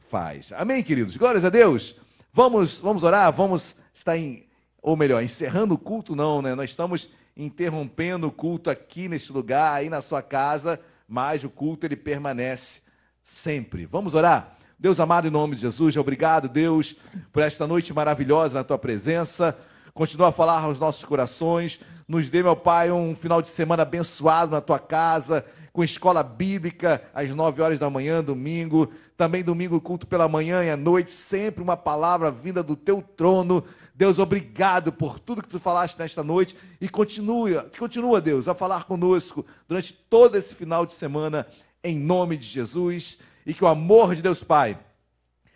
[0.09, 0.51] faz.
[0.53, 1.15] Amém, queridos?
[1.15, 1.95] Glórias a Deus.
[2.33, 4.47] Vamos, vamos orar, vamos estar em,
[4.81, 6.55] ou melhor, encerrando o culto, não, né?
[6.55, 7.07] Nós estamos
[7.37, 10.79] interrompendo o culto aqui neste lugar, aí na sua casa,
[11.13, 12.81] mas o culto ele permanece
[13.21, 13.85] sempre.
[13.85, 14.57] Vamos orar?
[14.79, 16.95] Deus amado, em nome de Jesus, obrigado, Deus,
[17.31, 19.55] por esta noite maravilhosa na tua presença.
[19.93, 21.79] Continua a falar aos nossos corações.
[22.07, 27.03] Nos dê, meu Pai, um final de semana abençoado na tua casa, com escola bíblica
[27.13, 28.91] às nove horas da manhã, domingo.
[29.15, 31.11] Também domingo, culto pela manhã e à noite.
[31.11, 33.63] Sempre uma palavra vinda do teu trono.
[33.95, 38.85] Deus, obrigado por tudo que tu falaste nesta noite e continua, continua, Deus, a falar
[38.85, 41.45] conosco durante todo esse final de semana,
[41.83, 44.79] em nome de Jesus e que o amor de Deus Pai,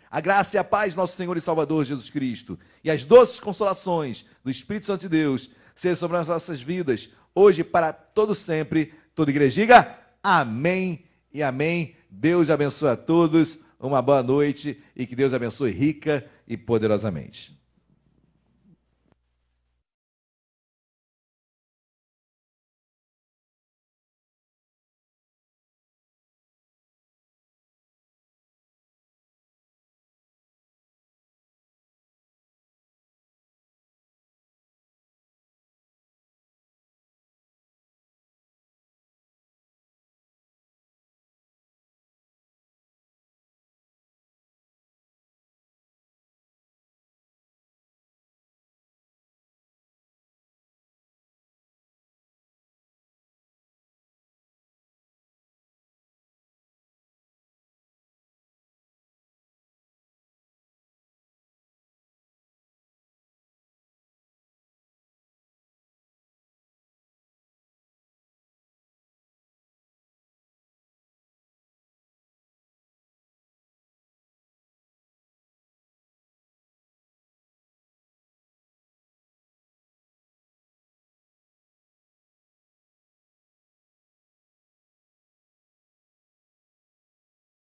[0.08, 3.40] a graça e a paz do nosso Senhor e Salvador Jesus Cristo e as doces
[3.40, 8.94] consolações do Espírito Santo de Deus sejam sobre as nossas vidas, hoje para todo sempre.
[9.14, 11.96] Toda igreja diga amém e amém.
[12.08, 17.57] Deus abençoe a todos, uma boa noite e que Deus abençoe rica e poderosamente.